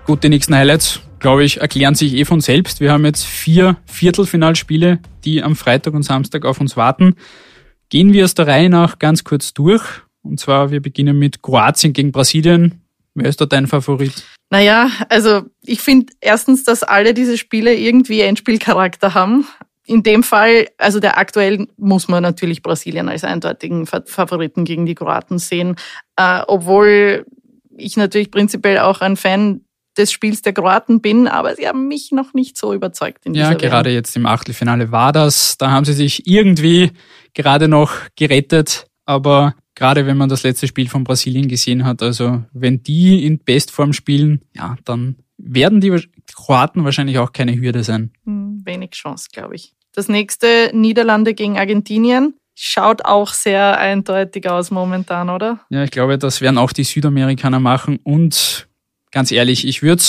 Gut, 0.06 0.22
die 0.22 0.28
nächsten 0.28 0.54
Highlights 0.54 1.00
glaube 1.18 1.44
ich, 1.44 1.60
erklären 1.60 1.94
sich 1.94 2.14
eh 2.14 2.24
von 2.24 2.40
selbst. 2.40 2.80
Wir 2.80 2.92
haben 2.92 3.04
jetzt 3.04 3.24
vier 3.24 3.76
Viertelfinalspiele, 3.86 5.00
die 5.24 5.42
am 5.42 5.56
Freitag 5.56 5.94
und 5.94 6.02
Samstag 6.02 6.44
auf 6.44 6.60
uns 6.60 6.76
warten. 6.76 7.14
Gehen 7.88 8.12
wir 8.12 8.24
es 8.24 8.34
der 8.34 8.46
Reihe 8.46 8.68
nach 8.68 8.98
ganz 8.98 9.24
kurz 9.24 9.54
durch. 9.54 9.82
Und 10.22 10.40
zwar, 10.40 10.70
wir 10.70 10.80
beginnen 10.80 11.18
mit 11.18 11.42
Kroatien 11.42 11.92
gegen 11.92 12.12
Brasilien. 12.12 12.82
Wer 13.14 13.28
ist 13.28 13.40
da 13.40 13.46
dein 13.46 13.66
Favorit? 13.66 14.24
Naja, 14.50 14.90
also 15.08 15.42
ich 15.62 15.80
finde 15.80 16.12
erstens, 16.20 16.64
dass 16.64 16.82
alle 16.82 17.14
diese 17.14 17.38
Spiele 17.38 17.74
irgendwie 17.74 18.20
Endspielcharakter 18.20 19.14
haben. 19.14 19.46
In 19.86 20.02
dem 20.02 20.22
Fall, 20.22 20.66
also 20.78 20.98
der 20.98 21.16
aktuell 21.16 21.68
muss 21.76 22.08
man 22.08 22.22
natürlich 22.22 22.62
Brasilien 22.62 23.08
als 23.08 23.24
eindeutigen 23.24 23.86
Favoriten 23.86 24.64
gegen 24.64 24.84
die 24.84 24.96
Kroaten 24.96 25.38
sehen. 25.38 25.76
Äh, 26.16 26.42
obwohl 26.46 27.24
ich 27.76 27.96
natürlich 27.96 28.30
prinzipiell 28.30 28.78
auch 28.78 29.00
ein 29.00 29.16
Fan 29.16 29.65
des 29.96 30.12
Spiels 30.12 30.42
der 30.42 30.52
Kroaten 30.52 31.00
bin, 31.00 31.28
aber 31.28 31.54
sie 31.54 31.66
haben 31.66 31.88
mich 31.88 32.12
noch 32.12 32.34
nicht 32.34 32.56
so 32.56 32.74
überzeugt 32.74 33.26
in 33.26 33.32
dieser 33.32 33.52
Ja, 33.52 33.54
gerade 33.54 33.90
jetzt 33.90 34.16
im 34.16 34.26
Achtelfinale 34.26 34.92
war 34.92 35.12
das. 35.12 35.58
Da 35.58 35.70
haben 35.70 35.84
sie 35.84 35.92
sich 35.92 36.26
irgendwie 36.26 36.92
gerade 37.34 37.68
noch 37.68 37.92
gerettet, 38.16 38.86
aber 39.04 39.54
gerade 39.74 40.06
wenn 40.06 40.16
man 40.16 40.28
das 40.28 40.42
letzte 40.42 40.66
Spiel 40.66 40.88
von 40.88 41.04
Brasilien 41.04 41.48
gesehen 41.48 41.84
hat, 41.84 42.02
also 42.02 42.42
wenn 42.52 42.82
die 42.82 43.24
in 43.24 43.38
Bestform 43.38 43.92
spielen, 43.92 44.40
ja, 44.54 44.76
dann 44.84 45.16
werden 45.38 45.80
die 45.80 45.94
Kroaten 46.34 46.84
wahrscheinlich 46.84 47.18
auch 47.18 47.32
keine 47.32 47.54
Hürde 47.54 47.84
sein. 47.84 48.12
Hm, 48.24 48.62
wenig 48.64 48.90
Chance, 48.90 49.28
glaube 49.32 49.54
ich. 49.54 49.74
Das 49.94 50.08
nächste 50.08 50.70
Niederlande 50.74 51.34
gegen 51.34 51.58
Argentinien 51.58 52.34
schaut 52.54 53.04
auch 53.04 53.32
sehr 53.32 53.78
eindeutig 53.78 54.48
aus 54.48 54.70
momentan, 54.70 55.30
oder? 55.30 55.60
Ja, 55.70 55.84
ich 55.84 55.90
glaube, 55.90 56.18
das 56.18 56.40
werden 56.40 56.58
auch 56.58 56.72
die 56.72 56.84
Südamerikaner 56.84 57.60
machen 57.60 57.98
und 58.02 58.66
ganz 59.16 59.32
ehrlich, 59.32 59.66
ich 59.66 59.82
würde 59.82 60.02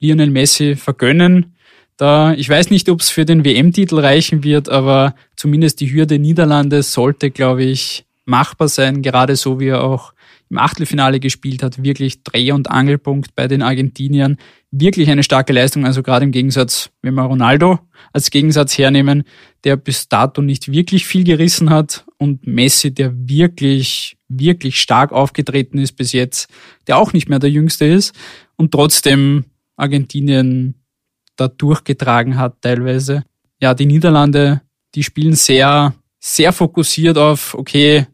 Lionel 0.00 0.30
Messi 0.30 0.74
vergönnen. 0.74 1.54
Da, 1.96 2.34
ich 2.34 2.48
weiß 2.48 2.70
nicht, 2.70 2.88
ob 2.88 3.00
es 3.00 3.08
für 3.08 3.24
den 3.24 3.44
WM-Titel 3.44 4.00
reichen 4.00 4.42
wird, 4.42 4.68
aber 4.68 5.14
zumindest 5.36 5.78
die 5.78 5.92
Hürde 5.92 6.18
Niederlande 6.18 6.82
sollte, 6.82 7.30
glaube 7.30 7.62
ich, 7.62 8.04
machbar 8.24 8.66
sein, 8.66 9.00
gerade 9.00 9.36
so 9.36 9.60
wie 9.60 9.68
er 9.68 9.84
auch 9.84 10.12
im 10.50 10.58
Achtelfinale 10.58 11.20
gespielt 11.20 11.62
hat. 11.62 11.82
Wirklich 11.82 12.22
Dreh- 12.22 12.52
und 12.52 12.70
Angelpunkt 12.70 13.34
bei 13.34 13.48
den 13.48 13.62
Argentiniern. 13.62 14.36
Wirklich 14.70 15.10
eine 15.10 15.22
starke 15.22 15.52
Leistung, 15.52 15.86
also 15.86 16.02
gerade 16.02 16.24
im 16.24 16.32
Gegensatz, 16.32 16.90
wenn 17.02 17.14
wir 17.14 17.22
Ronaldo 17.22 17.78
als 18.12 18.30
Gegensatz 18.30 18.76
hernehmen, 18.76 19.24
der 19.64 19.76
bis 19.76 20.08
dato 20.08 20.42
nicht 20.42 20.70
wirklich 20.70 21.06
viel 21.06 21.24
gerissen 21.24 21.70
hat 21.70 22.04
und 22.18 22.46
Messi, 22.46 22.92
der 22.92 23.12
wirklich, 23.14 24.16
wirklich 24.28 24.80
stark 24.80 25.12
aufgetreten 25.12 25.78
ist 25.78 25.92
bis 25.92 26.12
jetzt, 26.12 26.50
der 26.86 26.98
auch 26.98 27.12
nicht 27.12 27.28
mehr 27.28 27.38
der 27.38 27.50
Jüngste 27.50 27.86
ist 27.86 28.14
und 28.56 28.72
trotzdem 28.72 29.44
Argentinien 29.76 30.74
da 31.36 31.48
durchgetragen 31.48 32.36
hat 32.36 32.60
teilweise. 32.60 33.24
Ja, 33.60 33.74
die 33.74 33.86
Niederlande, 33.86 34.62
die 34.94 35.02
spielen 35.02 35.34
sehr, 35.34 35.94
sehr 36.20 36.52
fokussiert 36.52 37.16
auf, 37.16 37.54
okay, 37.54 38.06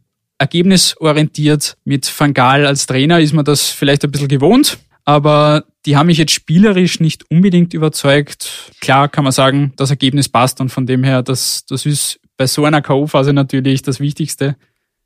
ergebnisorientiert. 0.45 1.77
Mit 1.85 2.13
Van 2.19 2.35
Gaal 2.35 2.67
als 2.67 2.87
Trainer 2.87 3.21
ist 3.21 3.33
man 3.33 3.45
das 3.45 3.71
vielleicht 3.71 4.05
ein 4.05 4.11
bisschen 4.11 4.29
gewohnt, 4.29 4.79
aber 5.05 5.65
die 5.87 5.97
haben 5.97 6.07
mich 6.07 6.19
jetzt 6.19 6.33
spielerisch 6.33 7.01
nicht 7.01 7.31
unbedingt 7.31 7.75
überzeugt. 7.75 8.73
Klar 8.81 9.09
kann 9.09 9.25
man 9.25 9.33
sagen, 9.33 9.73
das 9.77 9.91
Ergebnis 9.91 10.29
passt 10.29 10.61
und 10.61 10.71
von 10.71 10.87
dem 10.87 11.03
her, 11.05 11.23
das, 11.23 11.65
das 11.67 11.87
ist 11.87 12.21
bei 12.37 12.47
so 12.47 12.65
einer 12.65 12.83
K.O.-Phase 12.83 13.33
natürlich 13.33 13.83
das 13.83 14.01
Wichtigste 14.01 14.57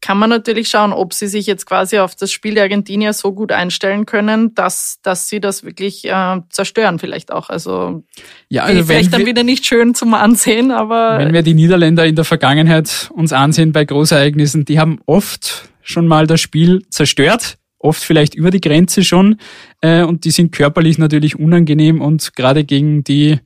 kann 0.01 0.19
man 0.19 0.31
natürlich 0.31 0.69
schauen, 0.69 0.93
ob 0.93 1.13
sie 1.13 1.27
sich 1.27 1.47
jetzt 1.47 1.67
quasi 1.67 1.99
auf 1.99 2.15
das 2.15 2.31
Spiel 2.31 2.55
der 2.55 2.65
Argentinier 2.65 3.13
so 3.13 3.33
gut 3.33 3.51
einstellen 3.51 4.07
können, 4.07 4.55
dass, 4.55 4.99
dass 5.03 5.29
sie 5.29 5.41
das 5.41 5.65
wirklich 5.65 6.05
äh, 6.05 6.41
zerstören 6.51 6.99
vielleicht 6.99 7.33
auch. 7.33 7.51
Also, 7.51 8.05
ja, 8.49 8.63
also 8.63 8.85
vielleicht 8.85 9.13
dann 9.13 9.27
wieder 9.27 9.43
nicht 9.43 9.67
schön 9.67 9.95
zum 9.95 10.15
Ansehen, 10.15 10.71
aber... 10.71 11.19
Wenn 11.19 11.33
wir 11.33 11.43
die 11.43 11.55
Niederländer 11.55 12.07
in 12.07 12.15
der 12.15 12.25
Vergangenheit 12.25 13.11
uns 13.13 13.33
ansehen 13.33 13.73
bei 13.73 13.85
Großereignissen, 13.85 14.65
die 14.65 14.79
haben 14.79 15.01
oft 15.07 15.69
schon 15.83 16.07
mal 16.07 16.27
das 16.27 16.41
Spiel 16.41 16.85
zerstört, 16.91 17.59
oft 17.79 18.03
vielleicht 18.03 18.35
über 18.35 18.51
die 18.51 18.61
Grenze 18.61 19.03
schon 19.03 19.39
äh, 19.81 20.03
und 20.03 20.25
die 20.25 20.31
sind 20.31 20.53
körperlich 20.53 20.99
natürlich 20.99 21.39
unangenehm 21.39 22.01
und 22.01 22.35
gerade 22.37 22.65
gegen 22.65 23.03
die 23.05 23.41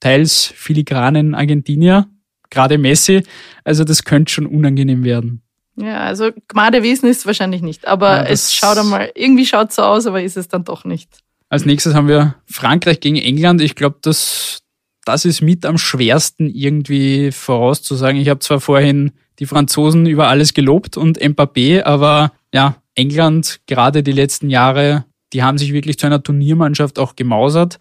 teils 0.00 0.52
filigranen 0.54 1.34
Argentinier, 1.34 2.06
gerade 2.50 2.78
Messi, 2.78 3.22
also 3.64 3.84
das 3.84 4.04
könnte 4.04 4.32
schon 4.32 4.46
unangenehm 4.46 5.04
werden. 5.04 5.42
Ja, 5.80 6.00
also 6.00 6.30
Gmade 6.48 6.82
Wiesen 6.82 7.08
ist 7.08 7.18
es 7.18 7.26
wahrscheinlich 7.26 7.62
nicht, 7.62 7.86
aber 7.86 8.16
ja, 8.16 8.24
es 8.24 8.52
schaut 8.52 8.78
einmal, 8.78 9.12
irgendwie 9.14 9.46
schaut 9.46 9.72
so 9.72 9.82
aus, 9.82 10.06
aber 10.06 10.22
ist 10.22 10.36
es 10.36 10.48
dann 10.48 10.64
doch 10.64 10.84
nicht. 10.84 11.08
Als 11.48 11.64
nächstes 11.64 11.94
haben 11.94 12.08
wir 12.08 12.34
Frankreich 12.46 13.00
gegen 13.00 13.16
England. 13.16 13.60
Ich 13.60 13.74
glaube, 13.76 13.98
das, 14.02 14.58
das 15.04 15.24
ist 15.24 15.40
mit 15.40 15.64
am 15.64 15.78
schwersten 15.78 16.50
irgendwie 16.50 17.30
vorauszusagen. 17.30 18.20
Ich 18.20 18.28
habe 18.28 18.40
zwar 18.40 18.60
vorhin 18.60 19.12
die 19.38 19.46
Franzosen 19.46 20.06
über 20.06 20.28
alles 20.28 20.52
gelobt 20.52 20.96
und 20.96 21.20
Mbappé, 21.20 21.84
aber 21.84 22.32
ja, 22.52 22.76
England 22.96 23.60
gerade 23.66 24.02
die 24.02 24.12
letzten 24.12 24.50
Jahre, 24.50 25.04
die 25.32 25.44
haben 25.44 25.58
sich 25.58 25.72
wirklich 25.72 25.98
zu 25.98 26.06
einer 26.06 26.22
Turniermannschaft 26.22 26.98
auch 26.98 27.14
gemausert 27.14 27.78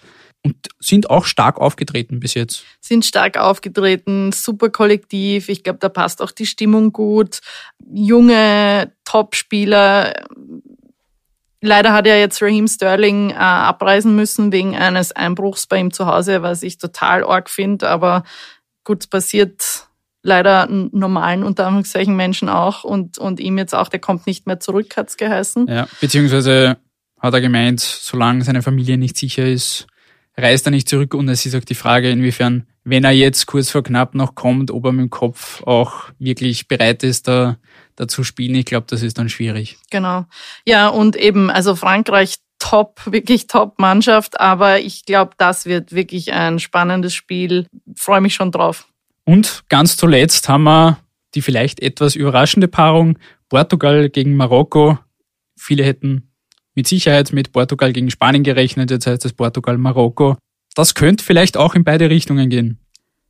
und 0.47 0.55
sind 0.79 1.09
auch 1.09 1.25
stark 1.25 1.59
aufgetreten 1.59 2.21
bis 2.21 2.33
jetzt. 2.33 2.63
Sind 2.79 3.03
stark 3.03 3.37
aufgetreten, 3.37 4.31
super 4.31 4.69
kollektiv. 4.69 5.49
Ich 5.49 5.63
glaube, 5.63 5.79
da 5.79 5.89
passt 5.89 6.21
auch 6.21 6.31
die 6.31 6.45
Stimmung 6.45 6.93
gut. 6.93 7.41
Junge 7.93 8.93
Top-Spieler. 9.03 10.13
Leider 11.59 11.91
hat 11.91 12.07
ja 12.07 12.15
jetzt 12.15 12.41
Raheem 12.41 12.67
Sterling 12.67 13.31
äh, 13.31 13.33
abreisen 13.33 14.15
müssen 14.15 14.53
wegen 14.53 14.75
eines 14.75 15.11
Einbruchs 15.11 15.67
bei 15.67 15.79
ihm 15.79 15.91
zu 15.91 16.05
Hause, 16.05 16.41
was 16.43 16.63
ich 16.63 16.77
total 16.77 17.25
arg 17.25 17.49
finde. 17.49 17.89
Aber 17.89 18.23
gut, 18.85 19.09
passiert 19.09 19.87
leider 20.21 20.67
normalen, 20.69 21.43
unter 21.43 21.65
Anführungszeichen, 21.65 22.15
Menschen 22.15 22.47
auch. 22.47 22.85
Und, 22.85 23.17
und 23.17 23.41
ihm 23.41 23.57
jetzt 23.57 23.75
auch, 23.75 23.89
der 23.89 23.99
kommt 23.99 24.27
nicht 24.27 24.47
mehr 24.47 24.61
zurück, 24.61 24.95
hat's 24.95 25.17
geheißen. 25.17 25.67
Ja, 25.67 25.87
beziehungsweise 25.99 26.77
hat 27.19 27.33
er 27.33 27.41
gemeint, 27.41 27.81
solange 27.81 28.43
seine 28.43 28.61
Familie 28.61 28.97
nicht 28.97 29.17
sicher 29.17 29.45
ist, 29.45 29.87
reist 30.37 30.67
er 30.67 30.71
nicht 30.71 30.87
zurück. 30.87 31.13
Und 31.13 31.29
es 31.29 31.45
ist 31.45 31.55
auch 31.55 31.63
die 31.63 31.75
Frage, 31.75 32.09
inwiefern, 32.09 32.67
wenn 32.83 33.03
er 33.03 33.11
jetzt 33.11 33.47
kurz 33.47 33.69
vor 33.69 33.83
knapp 33.83 34.15
noch 34.15 34.35
kommt, 34.35 34.71
ob 34.71 34.85
er 34.85 34.91
mit 34.91 35.05
dem 35.05 35.09
Kopf 35.09 35.63
auch 35.63 36.05
wirklich 36.19 36.67
bereit 36.67 37.03
ist, 37.03 37.27
da 37.27 37.57
dazu 37.95 38.23
spielen. 38.23 38.55
Ich 38.55 38.65
glaube, 38.65 38.85
das 38.89 39.01
ist 39.01 39.17
dann 39.17 39.27
schwierig. 39.27 39.77
Genau. 39.89 40.25
Ja, 40.65 40.87
und 40.87 41.15
eben, 41.15 41.49
also 41.49 41.75
Frankreich 41.75 42.35
top, 42.59 43.01
wirklich 43.11 43.47
top 43.47 43.79
Mannschaft, 43.79 44.39
aber 44.39 44.79
ich 44.79 45.05
glaube, 45.05 45.31
das 45.37 45.65
wird 45.65 45.91
wirklich 45.91 46.31
ein 46.31 46.59
spannendes 46.59 47.13
Spiel. 47.13 47.67
Freue 47.95 48.21
mich 48.21 48.35
schon 48.35 48.51
drauf. 48.51 48.87
Und 49.25 49.63
ganz 49.67 49.97
zuletzt 49.97 50.47
haben 50.47 50.63
wir 50.63 50.99
die 51.35 51.41
vielleicht 51.41 51.81
etwas 51.81 52.15
überraschende 52.15 52.69
Paarung 52.69 53.19
Portugal 53.49 54.09
gegen 54.09 54.35
Marokko. 54.35 54.97
Viele 55.57 55.83
hätten 55.83 56.26
mit 56.77 56.87
Sicherheit 56.87 57.33
mit 57.33 57.51
Portugal 57.51 57.91
gegen 57.91 58.11
Spanien 58.11 58.43
gerechnet, 58.43 58.91
jetzt 58.91 59.07
heißt 59.07 59.25
es 59.25 59.33
Portugal-Marokko. 59.33 60.37
Das 60.75 60.93
könnte 60.93 61.25
vielleicht 61.25 61.57
auch 61.57 61.73
in 61.73 61.83
beide 61.83 62.09
Richtungen 62.11 62.49
gehen. 62.49 62.79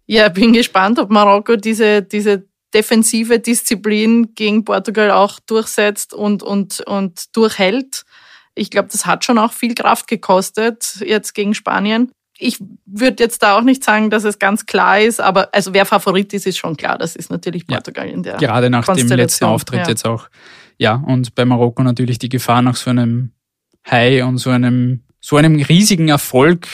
Ja, 0.06 0.28
bin 0.28 0.52
gespannt, 0.52 1.00
ob 1.00 1.10
Marokko 1.10 1.56
diese, 1.56 2.02
diese 2.02 2.46
defensive 2.74 3.40
Disziplin 3.40 4.36
gegen 4.36 4.66
Portugal 4.66 5.12
auch 5.12 5.40
durchsetzt 5.40 6.14
und, 6.14 6.44
und, 6.44 6.82
und 6.82 7.36
durchhält. 7.36 8.04
Ich 8.54 8.70
glaube, 8.70 8.90
das 8.92 9.06
hat 9.06 9.24
schon 9.24 9.38
auch 9.38 9.54
viel 9.54 9.76
Kraft 9.76 10.08
gekostet 10.08 11.02
jetzt 11.06 11.34
gegen 11.34 11.54
Spanien. 11.54 12.12
Ich 12.38 12.60
würde 12.86 13.24
jetzt 13.24 13.42
da 13.44 13.58
auch 13.58 13.64
nicht 13.64 13.82
sagen, 13.82 14.10
dass 14.10 14.26
es 14.26 14.40
ganz 14.40 14.66
klar 14.66 15.00
ist, 15.00 15.22
aber 15.22 15.50
also 15.54 15.74
wer 15.74 15.86
Favorit 15.86 16.34
ist, 16.34 16.46
ist 16.46 16.58
schon 16.58 16.76
klar. 16.76 16.98
Das 16.98 17.16
ist 17.16 17.32
natürlich 17.32 17.66
Portugal 17.66 18.08
ja, 18.08 18.14
in 18.14 18.24
der 18.24 18.36
Gerade 18.36 18.70
nach 18.70 18.86
dem 18.94 19.08
letzten 19.08 19.46
Auftritt 19.46 19.84
ja. 19.84 19.88
jetzt 19.88 20.06
auch. 20.06 20.28
Ja, 20.78 20.96
und 20.96 21.34
bei 21.34 21.46
Marokko 21.46 21.82
natürlich 21.82 22.20
die 22.20 22.30
Gefahr 22.30 22.62
nach 22.62 22.76
so 22.76 22.90
einem 22.90 23.32
High 23.90 24.24
und 24.24 24.38
so 24.38 24.50
einem, 24.50 25.04
so 25.20 25.38
einem 25.38 25.56
riesigen 25.62 26.10
Erfolg 26.10 26.68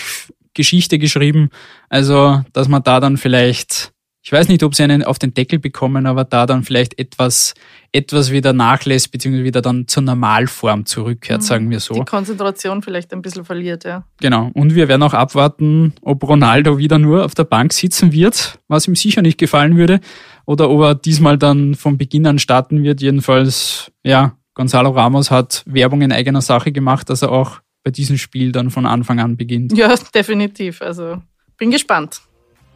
Geschichte 0.53 0.99
geschrieben. 0.99 1.49
Also, 1.89 2.41
dass 2.53 2.67
man 2.67 2.83
da 2.83 2.99
dann 2.99 3.17
vielleicht 3.17 3.93
ich 4.25 4.31
weiß 4.31 4.47
nicht, 4.47 4.63
ob 4.63 4.73
sie 4.73 4.83
einen 4.83 5.03
auf 5.03 5.19
den 5.19 5.33
Deckel 5.33 5.59
bekommen, 5.59 6.05
aber 6.05 6.23
da 6.23 6.45
dann 6.45 6.63
vielleicht 6.63 6.97
etwas, 6.97 7.55
etwas 7.91 8.31
wieder 8.31 8.53
nachlässt, 8.53 9.11
beziehungsweise 9.11 9.43
wieder 9.43 9.61
dann 9.61 9.85
zur 9.89 10.03
Normalform 10.03 10.85
zurückkehrt, 10.85 11.41
mhm. 11.41 11.45
sagen 11.45 11.69
wir 11.69 11.81
so. 11.81 11.93
Die 11.93 12.05
Konzentration 12.05 12.81
vielleicht 12.81 13.11
ein 13.11 13.21
bisschen 13.21 13.43
verliert, 13.43 13.83
ja. 13.83 14.05
Genau. 14.21 14.49
Und 14.53 14.75
wir 14.75 14.87
werden 14.87 15.03
auch 15.03 15.13
abwarten, 15.13 15.93
ob 16.01 16.23
Ronaldo 16.23 16.77
wieder 16.77 16.99
nur 16.99 17.25
auf 17.25 17.35
der 17.35 17.43
Bank 17.43 17.73
sitzen 17.73 18.13
wird, 18.13 18.59
was 18.69 18.87
ihm 18.87 18.95
sicher 18.95 19.21
nicht 19.21 19.37
gefallen 19.37 19.75
würde, 19.75 19.99
oder 20.45 20.69
ob 20.69 20.81
er 20.81 20.95
diesmal 20.95 21.37
dann 21.37 21.75
von 21.75 21.97
Beginn 21.97 22.25
an 22.25 22.39
starten 22.39 22.81
wird. 22.81 23.01
Jedenfalls, 23.01 23.91
ja, 24.03 24.37
Gonzalo 24.55 24.91
Ramos 24.91 25.31
hat 25.31 25.63
Werbung 25.65 26.01
in 26.01 26.11
eigener 26.11 26.41
Sache 26.41 26.71
gemacht, 26.71 27.09
dass 27.09 27.23
er 27.23 27.31
auch 27.31 27.61
bei 27.83 27.91
diesem 27.91 28.17
Spiel 28.17 28.51
dann 28.51 28.69
von 28.69 28.85
Anfang 28.85 29.19
an 29.19 29.35
beginnt. 29.35 29.75
Ja, 29.75 29.95
definitiv. 30.13 30.81
Also 30.81 31.21
bin 31.57 31.71
gespannt. 31.71 32.21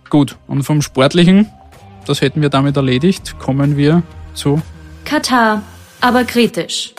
Gut, 0.09 0.37
und 0.47 0.63
vom 0.63 0.81
Sportlichen, 0.81 1.47
das 2.05 2.21
hätten 2.21 2.41
wir 2.41 2.49
damit 2.49 2.77
erledigt, 2.77 3.35
kommen 3.39 3.77
wir 3.77 4.01
zu 4.33 4.61
Katar, 5.05 5.61
aber 6.01 6.23
kritisch. 6.23 6.93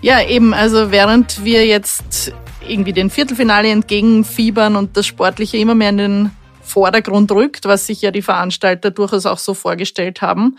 Ja, 0.00 0.22
eben, 0.22 0.52
also 0.52 0.90
während 0.90 1.44
wir 1.44 1.66
jetzt 1.66 2.32
irgendwie 2.66 2.92
den 2.92 3.10
Viertelfinale 3.10 3.68
entgegenfiebern 3.70 4.76
und 4.76 4.96
das 4.96 5.06
Sportliche 5.06 5.56
immer 5.56 5.74
mehr 5.74 5.90
in 5.90 5.98
den 5.98 6.30
Vordergrund 6.62 7.32
rückt, 7.32 7.64
was 7.64 7.86
sich 7.86 8.02
ja 8.02 8.10
die 8.10 8.22
Veranstalter 8.22 8.90
durchaus 8.90 9.26
auch 9.26 9.38
so 9.38 9.54
vorgestellt 9.54 10.20
haben, 10.20 10.58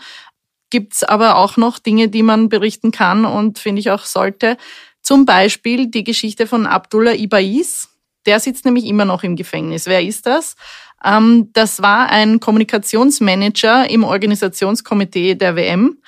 gibt's 0.70 1.04
aber 1.04 1.36
auch 1.36 1.56
noch 1.56 1.78
Dinge, 1.78 2.08
die 2.08 2.22
man 2.22 2.48
berichten 2.48 2.92
kann 2.92 3.24
und 3.24 3.58
finde 3.58 3.80
ich 3.80 3.90
auch 3.90 4.04
sollte. 4.04 4.56
Zum 5.02 5.26
Beispiel 5.26 5.88
die 5.88 6.04
Geschichte 6.04 6.46
von 6.46 6.66
Abdullah 6.66 7.14
Ibais, 7.14 7.88
der 8.26 8.40
sitzt 8.40 8.64
nämlich 8.64 8.84
immer 8.86 9.04
noch 9.04 9.22
im 9.22 9.36
Gefängnis. 9.36 9.86
Wer 9.86 10.02
ist 10.02 10.26
das? 10.26 10.56
Ähm, 11.04 11.50
das 11.52 11.82
war 11.82 12.10
ein 12.10 12.40
Kommunikationsmanager 12.40 13.88
im 13.88 14.04
Organisationskomitee 14.04 15.34
der 15.34 15.56
WM. 15.56 15.98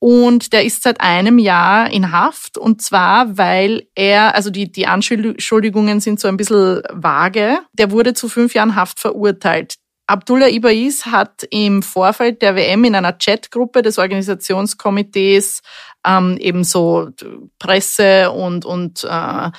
Und 0.00 0.52
der 0.52 0.64
ist 0.64 0.84
seit 0.84 1.00
einem 1.00 1.38
Jahr 1.38 1.90
in 1.90 2.12
Haft. 2.12 2.56
Und 2.56 2.80
zwar, 2.82 3.36
weil 3.36 3.88
er, 3.96 4.36
also 4.36 4.50
die, 4.50 4.70
die 4.70 4.86
Anschuldigungen 4.86 6.00
sind 6.00 6.20
so 6.20 6.28
ein 6.28 6.36
bisschen 6.36 6.82
vage. 6.92 7.58
Der 7.72 7.90
wurde 7.90 8.14
zu 8.14 8.28
fünf 8.28 8.54
Jahren 8.54 8.76
Haft 8.76 9.00
verurteilt. 9.00 9.74
Abdullah 10.08 10.48
Ibais 10.48 11.04
hat 11.04 11.46
im 11.50 11.82
Vorfeld 11.82 12.40
der 12.40 12.56
WM 12.56 12.84
in 12.84 12.94
einer 12.94 13.12
Chatgruppe 13.12 13.82
des 13.82 13.98
Organisationskomitees 13.98 15.60
ähm, 16.06 16.38
eben 16.38 16.64
so 16.64 17.10
Presse 17.58 18.30
und, 18.30 18.64
und 18.64 19.04
äh, 19.04 19.50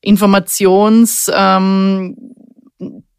Informationsthemen 0.00 2.16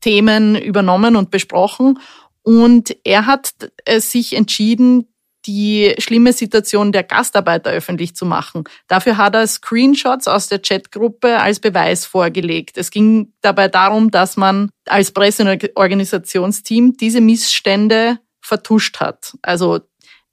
ähm, 0.04 0.56
übernommen 0.56 1.16
und 1.16 1.32
besprochen. 1.32 1.98
Und 2.44 2.94
er 3.06 3.26
hat 3.26 3.54
äh, 3.86 4.02
sich 4.02 4.36
entschieden, 4.36 5.08
die 5.46 5.96
schlimme 6.00 6.34
Situation 6.34 6.92
der 6.92 7.04
Gastarbeiter 7.04 7.72
öffentlich 7.72 8.16
zu 8.16 8.26
machen. 8.26 8.64
Dafür 8.88 9.18
hat 9.18 9.36
er 9.36 9.48
Screenshots 9.48 10.28
aus 10.28 10.48
der 10.48 10.60
Chatgruppe 10.60 11.40
als 11.40 11.60
Beweis 11.60 12.06
vorgelegt. 12.06 12.78
Es 12.78 12.92
ging 12.92 13.34
dabei 13.42 13.68
darum, 13.68 14.12
dass 14.12 14.38
man 14.38 14.70
als 14.88 15.12
Presseorganisationsteam 15.12 16.98
diese 16.98 17.22
Missstände 17.22 18.20
vertuscht 18.42 19.00
hat. 19.00 19.36
Also 19.42 19.80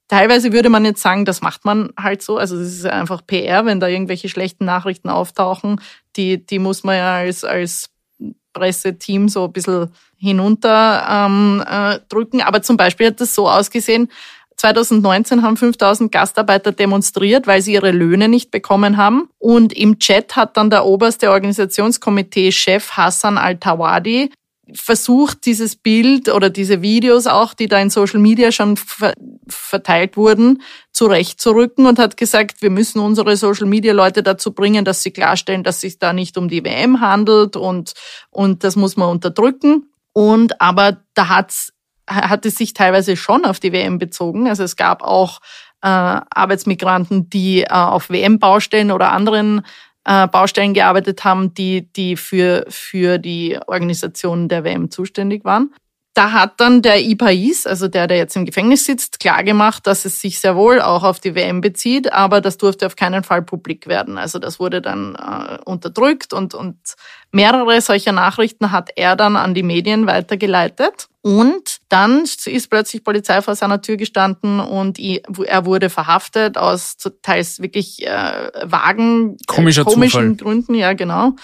Teilweise 0.08 0.52
würde 0.52 0.68
man 0.68 0.84
jetzt 0.84 1.00
sagen, 1.00 1.24
das 1.24 1.40
macht 1.40 1.64
man 1.64 1.94
halt 1.98 2.20
so. 2.20 2.36
Also 2.36 2.58
das 2.58 2.68
ist 2.68 2.84
einfach 2.84 3.26
PR, 3.26 3.64
wenn 3.64 3.80
da 3.80 3.88
irgendwelche 3.88 4.28
schlechten 4.28 4.66
Nachrichten 4.66 5.08
auftauchen, 5.08 5.80
die, 6.16 6.44
die 6.44 6.58
muss 6.58 6.84
man 6.84 6.98
ja 6.98 7.14
als, 7.14 7.44
als 7.44 7.88
Presseteam 8.52 9.30
so 9.30 9.46
ein 9.46 9.52
bisschen 9.52 9.90
hinunter 10.18 11.06
ähm, 11.08 11.64
äh, 11.66 11.98
drücken. 12.10 12.42
Aber 12.42 12.60
zum 12.60 12.76
Beispiel 12.76 13.06
hat 13.06 13.22
das 13.22 13.34
so 13.34 13.48
ausgesehen, 13.48 14.10
2019 14.56 15.42
haben 15.42 15.56
5000 15.56 16.12
Gastarbeiter 16.12 16.72
demonstriert, 16.72 17.46
weil 17.46 17.62
sie 17.62 17.74
ihre 17.74 17.90
Löhne 17.90 18.28
nicht 18.28 18.50
bekommen 18.50 18.96
haben. 18.96 19.28
Und 19.38 19.72
im 19.72 19.98
Chat 19.98 20.36
hat 20.36 20.56
dann 20.56 20.70
der 20.70 20.84
oberste 20.84 21.30
Organisationskomitee-Chef 21.30 22.92
Hassan 22.92 23.38
Al-Tawadi 23.38 24.30
versucht, 24.74 25.44
dieses 25.44 25.76
Bild 25.76 26.28
oder 26.28 26.50
diese 26.50 26.82
Videos 26.82 27.26
auch, 27.26 27.54
die 27.54 27.66
da 27.66 27.80
in 27.80 27.90
Social 27.90 28.20
Media 28.20 28.52
schon 28.52 28.78
verteilt 29.48 30.16
wurden, 30.16 30.62
zurechtzurücken 30.92 31.86
und 31.86 31.98
hat 31.98 32.16
gesagt, 32.16 32.62
wir 32.62 32.70
müssen 32.70 33.00
unsere 33.00 33.36
Social 33.36 33.66
Media 33.66 33.92
Leute 33.92 34.22
dazu 34.22 34.52
bringen, 34.52 34.84
dass 34.84 35.02
sie 35.02 35.10
klarstellen, 35.10 35.64
dass 35.64 35.76
es 35.76 35.80
sich 35.82 35.98
da 35.98 36.12
nicht 36.12 36.38
um 36.38 36.48
die 36.48 36.64
WM 36.64 37.00
handelt 37.00 37.56
und, 37.56 37.94
und 38.30 38.64
das 38.64 38.76
muss 38.76 38.96
man 38.96 39.08
unterdrücken. 39.08 39.88
Und 40.12 40.60
aber 40.60 40.98
da 41.14 41.28
hat's, 41.28 41.72
hat 42.14 42.46
es 42.46 42.56
sich 42.56 42.74
teilweise 42.74 43.16
schon 43.16 43.44
auf 43.44 43.60
die 43.60 43.72
WM 43.72 43.98
bezogen. 43.98 44.48
Also 44.48 44.62
es 44.62 44.76
gab 44.76 45.02
auch 45.02 45.40
äh, 45.82 45.88
Arbeitsmigranten, 45.88 47.28
die 47.28 47.62
äh, 47.62 47.68
auf 47.70 48.10
WM-Baustellen 48.10 48.90
oder 48.90 49.12
anderen 49.12 49.62
äh, 50.04 50.26
Baustellen 50.28 50.74
gearbeitet 50.74 51.24
haben, 51.24 51.54
die, 51.54 51.92
die 51.92 52.16
für, 52.16 52.64
für 52.68 53.18
die 53.18 53.58
Organisation 53.66 54.48
der 54.48 54.64
WM 54.64 54.90
zuständig 54.90 55.44
waren. 55.44 55.74
Da 56.14 56.32
hat 56.32 56.60
dann 56.60 56.82
der 56.82 57.00
IPAIS, 57.00 57.66
also 57.66 57.88
der, 57.88 58.06
der 58.06 58.18
jetzt 58.18 58.36
im 58.36 58.44
Gefängnis 58.44 58.84
sitzt, 58.84 59.18
klargemacht, 59.18 59.86
dass 59.86 60.04
es 60.04 60.20
sich 60.20 60.40
sehr 60.40 60.56
wohl 60.56 60.82
auch 60.82 61.04
auf 61.04 61.20
die 61.20 61.34
WM 61.34 61.62
bezieht, 61.62 62.12
aber 62.12 62.42
das 62.42 62.58
durfte 62.58 62.84
auf 62.84 62.96
keinen 62.96 63.24
Fall 63.24 63.40
publik 63.40 63.86
werden. 63.86 64.18
Also 64.18 64.38
das 64.38 64.60
wurde 64.60 64.82
dann 64.82 65.14
äh, 65.14 65.58
unterdrückt 65.64 66.34
und, 66.34 66.54
und 66.54 66.76
mehrere 67.30 67.80
solcher 67.80 68.12
Nachrichten 68.12 68.72
hat 68.72 68.90
er 68.96 69.16
dann 69.16 69.36
an 69.36 69.54
die 69.54 69.62
Medien 69.62 70.06
weitergeleitet. 70.06 71.08
Und 71.22 71.78
dann 71.88 72.24
ist 72.24 72.68
plötzlich 72.68 73.04
Polizei 73.04 73.40
vor 73.42 73.54
seiner 73.54 73.80
Tür 73.80 73.96
gestanden 73.96 74.58
und 74.58 74.98
er 74.98 75.64
wurde 75.64 75.88
verhaftet 75.88 76.58
aus 76.58 76.96
teils 77.22 77.62
wirklich 77.62 78.04
äh, 78.04 78.50
vagen, 78.64 79.36
Komischer 79.46 79.84
komischen 79.84 80.36
Zufall. 80.36 80.36
Gründen, 80.36 80.74
ja 80.74 80.94
genau. 80.94 81.36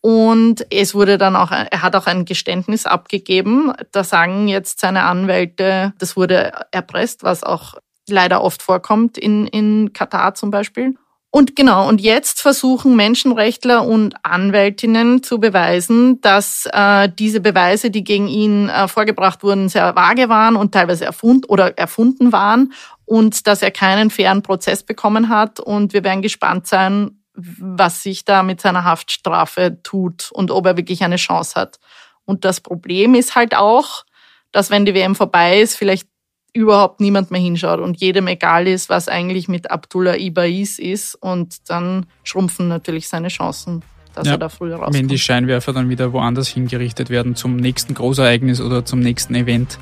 Und 0.00 0.64
es 0.70 0.94
wurde 0.94 1.18
dann 1.18 1.34
auch, 1.34 1.50
er 1.50 1.82
hat 1.82 1.96
auch 1.96 2.06
ein 2.06 2.24
Geständnis 2.24 2.86
abgegeben. 2.86 3.72
Da 3.90 4.04
sagen 4.04 4.46
jetzt 4.46 4.78
seine 4.78 5.02
Anwälte, 5.02 5.92
das 5.98 6.16
wurde 6.16 6.52
erpresst, 6.70 7.24
was 7.24 7.42
auch 7.42 7.74
leider 8.08 8.44
oft 8.44 8.62
vorkommt 8.62 9.18
in, 9.18 9.48
in 9.48 9.92
Katar 9.92 10.34
zum 10.34 10.52
Beispiel. 10.52 10.94
Und 11.36 11.54
genau, 11.54 11.86
und 11.86 12.00
jetzt 12.00 12.40
versuchen 12.40 12.96
Menschenrechtler 12.96 13.86
und 13.86 14.14
Anwältinnen 14.22 15.22
zu 15.22 15.38
beweisen, 15.38 16.18
dass 16.22 16.66
äh, 16.72 17.10
diese 17.10 17.40
Beweise, 17.40 17.90
die 17.90 18.04
gegen 18.04 18.26
ihn 18.26 18.70
äh, 18.70 18.88
vorgebracht 18.88 19.42
wurden, 19.42 19.68
sehr 19.68 19.94
vage 19.94 20.30
waren 20.30 20.56
und 20.56 20.72
teilweise 20.72 21.04
erfunden 21.04 21.44
oder 21.44 21.76
erfunden 21.76 22.32
waren 22.32 22.72
und 23.04 23.46
dass 23.46 23.60
er 23.60 23.70
keinen 23.70 24.08
fairen 24.08 24.40
Prozess 24.40 24.82
bekommen 24.82 25.28
hat. 25.28 25.60
Und 25.60 25.92
wir 25.92 26.04
werden 26.04 26.22
gespannt 26.22 26.68
sein, 26.68 27.18
was 27.34 28.02
sich 28.02 28.24
da 28.24 28.42
mit 28.42 28.62
seiner 28.62 28.84
Haftstrafe 28.84 29.82
tut 29.82 30.30
und 30.32 30.50
ob 30.50 30.64
er 30.64 30.78
wirklich 30.78 31.04
eine 31.04 31.16
Chance 31.16 31.60
hat. 31.60 31.78
Und 32.24 32.46
das 32.46 32.62
Problem 32.62 33.14
ist 33.14 33.34
halt 33.34 33.54
auch, 33.54 34.06
dass 34.52 34.70
wenn 34.70 34.86
die 34.86 34.94
WM 34.94 35.14
vorbei 35.14 35.60
ist, 35.60 35.76
vielleicht 35.76 36.08
überhaupt 36.56 37.00
niemand 37.00 37.30
mehr 37.30 37.40
hinschaut 37.40 37.80
und 37.80 38.00
jedem 38.00 38.26
egal 38.26 38.66
ist, 38.66 38.88
was 38.88 39.08
eigentlich 39.08 39.46
mit 39.46 39.70
Abdullah 39.70 40.16
Ibais 40.16 40.78
ist 40.78 41.14
und 41.14 41.68
dann 41.68 42.06
schrumpfen 42.24 42.66
natürlich 42.68 43.08
seine 43.08 43.28
Chancen, 43.28 43.82
dass 44.14 44.26
Ja, 44.26 44.32
er 44.32 44.38
da 44.38 44.48
früher 44.48 44.76
rauskommt. 44.76 44.94
Wenn 44.94 45.08
die 45.08 45.18
Scheinwerfer 45.18 45.74
dann 45.74 45.90
wieder 45.90 46.12
woanders 46.12 46.48
hingerichtet 46.48 47.10
werden, 47.10 47.36
zum 47.36 47.56
nächsten 47.56 47.92
Großereignis 47.92 48.60
oder 48.60 48.84
zum 48.84 49.00
nächsten 49.00 49.34
Event, 49.34 49.78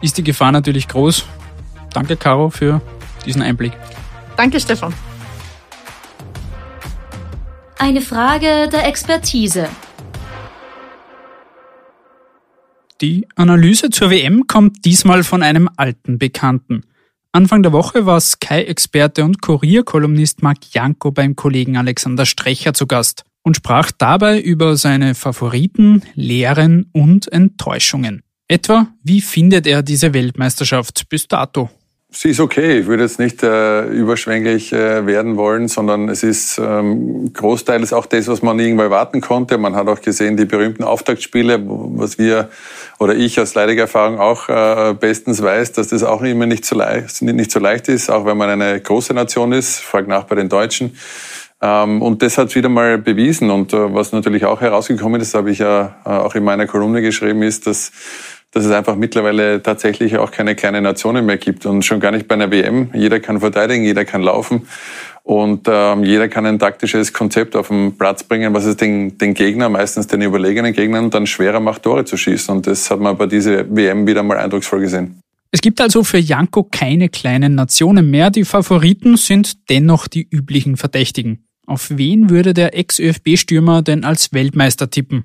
ist 0.00 0.16
die 0.16 0.24
Gefahr 0.24 0.50
natürlich 0.50 0.88
groß. 0.88 1.26
Danke, 1.92 2.16
Caro, 2.16 2.48
für 2.48 2.80
diesen 3.26 3.42
Einblick. 3.42 3.72
Danke, 4.36 4.58
Stefan. 4.58 4.94
Eine 7.78 8.00
Frage 8.00 8.68
der 8.72 8.86
Expertise. 8.88 9.68
Die 13.00 13.26
Analyse 13.34 13.90
zur 13.90 14.10
WM 14.10 14.46
kommt 14.46 14.84
diesmal 14.84 15.24
von 15.24 15.42
einem 15.42 15.68
alten 15.76 16.18
Bekannten. 16.18 16.82
Anfang 17.32 17.64
der 17.64 17.72
Woche 17.72 18.06
war 18.06 18.20
Sky-Experte 18.20 19.24
und 19.24 19.42
Kurierkolumnist 19.42 20.42
Marc 20.42 20.72
Janko 20.72 21.10
beim 21.10 21.34
Kollegen 21.34 21.76
Alexander 21.76 22.26
Strecher 22.26 22.74
zu 22.74 22.86
Gast 22.86 23.24
und 23.42 23.56
sprach 23.56 23.90
dabei 23.90 24.40
über 24.40 24.76
seine 24.76 25.16
Favoriten, 25.16 26.02
Lehren 26.14 26.86
und 26.92 27.30
Enttäuschungen. 27.32 28.22
Etwa, 28.46 28.86
wie 29.02 29.20
findet 29.20 29.66
er 29.66 29.82
diese 29.82 30.14
Weltmeisterschaft 30.14 31.08
bis 31.08 31.26
dato? 31.26 31.70
Sie 32.16 32.30
ist 32.30 32.38
okay. 32.38 32.78
Ich 32.78 32.86
würde 32.86 33.02
jetzt 33.02 33.18
nicht 33.18 33.42
äh, 33.42 33.86
überschwänglich 33.86 34.72
äh, 34.72 35.04
werden 35.04 35.36
wollen, 35.36 35.66
sondern 35.66 36.08
es 36.08 36.22
ist 36.22 36.58
ähm, 36.58 37.32
großteils 37.32 37.92
auch 37.92 38.06
das, 38.06 38.28
was 38.28 38.40
man 38.40 38.60
irgendwo 38.60 38.84
erwarten 38.84 39.20
konnte. 39.20 39.58
Man 39.58 39.74
hat 39.74 39.88
auch 39.88 40.00
gesehen, 40.00 40.36
die 40.36 40.44
berühmten 40.44 40.84
Auftaktspiele, 40.84 41.60
was 41.66 42.16
wir 42.16 42.50
oder 43.00 43.16
ich 43.16 43.40
aus 43.40 43.54
leidiger 43.54 43.82
Erfahrung 43.82 44.20
auch 44.20 44.48
äh, 44.48 44.94
bestens 44.94 45.42
weiß, 45.42 45.72
dass 45.72 45.88
das 45.88 46.04
auch 46.04 46.22
immer 46.22 46.46
nicht 46.46 46.64
so, 46.64 46.76
leicht, 46.76 47.20
nicht 47.20 47.50
so 47.50 47.58
leicht 47.58 47.88
ist, 47.88 48.10
auch 48.10 48.24
wenn 48.24 48.36
man 48.36 48.48
eine 48.48 48.80
große 48.80 49.12
Nation 49.12 49.50
ist. 49.50 49.80
Frag 49.80 50.06
nach 50.06 50.22
bei 50.24 50.36
den 50.36 50.48
Deutschen. 50.48 50.96
Ähm, 51.60 52.00
und 52.00 52.22
das 52.22 52.38
hat 52.38 52.54
wieder 52.54 52.68
mal 52.68 52.98
bewiesen. 52.98 53.50
Und 53.50 53.72
äh, 53.72 53.92
was 53.92 54.12
natürlich 54.12 54.44
auch 54.44 54.60
herausgekommen 54.60 55.20
ist, 55.20 55.34
habe 55.34 55.50
ich 55.50 55.58
ja 55.58 55.96
äh, 56.04 56.10
auch 56.10 56.36
in 56.36 56.44
meiner 56.44 56.66
Kolumne 56.66 57.02
geschrieben, 57.02 57.42
ist, 57.42 57.66
dass 57.66 57.90
dass 58.54 58.64
es 58.64 58.70
einfach 58.70 58.94
mittlerweile 58.94 59.62
tatsächlich 59.62 60.16
auch 60.16 60.30
keine 60.30 60.54
kleinen 60.54 60.84
Nationen 60.84 61.26
mehr 61.26 61.38
gibt 61.38 61.66
und 61.66 61.84
schon 61.84 61.98
gar 61.98 62.12
nicht 62.12 62.28
bei 62.28 62.36
einer 62.36 62.50
WM. 62.50 62.90
Jeder 62.94 63.18
kann 63.18 63.40
verteidigen, 63.40 63.84
jeder 63.84 64.04
kann 64.04 64.22
laufen 64.22 64.62
und 65.24 65.66
ähm, 65.68 66.04
jeder 66.04 66.28
kann 66.28 66.46
ein 66.46 66.58
taktisches 66.60 67.12
Konzept 67.12 67.56
auf 67.56 67.68
den 67.68 67.98
Platz 67.98 68.22
bringen, 68.22 68.54
was 68.54 68.64
es 68.64 68.76
den, 68.76 69.18
den 69.18 69.34
Gegner, 69.34 69.68
meistens 69.68 70.06
den 70.06 70.22
überlegenen 70.22 70.72
Gegnern, 70.72 71.10
dann 71.10 71.26
schwerer 71.26 71.60
macht, 71.60 71.82
Tore 71.82 72.04
zu 72.04 72.16
schießen. 72.16 72.54
Und 72.54 72.66
das 72.66 72.88
hat 72.90 73.00
man 73.00 73.16
bei 73.16 73.26
dieser 73.26 73.64
WM 73.74 74.06
wieder 74.06 74.22
mal 74.22 74.38
eindrucksvoll 74.38 74.80
gesehen. 74.80 75.20
Es 75.50 75.60
gibt 75.60 75.80
also 75.80 76.04
für 76.04 76.18
Janko 76.18 76.64
keine 76.64 77.08
kleinen 77.08 77.54
Nationen 77.54 78.10
mehr. 78.10 78.30
Die 78.30 78.44
Favoriten 78.44 79.16
sind 79.16 79.68
dennoch 79.70 80.08
die 80.08 80.28
üblichen 80.30 80.76
Verdächtigen. 80.76 81.44
Auf 81.66 81.88
wen 81.90 82.30
würde 82.30 82.54
der 82.54 82.76
Ex-ÖFB-Stürmer 82.76 83.82
denn 83.82 84.04
als 84.04 84.32
Weltmeister 84.32 84.90
tippen? 84.90 85.24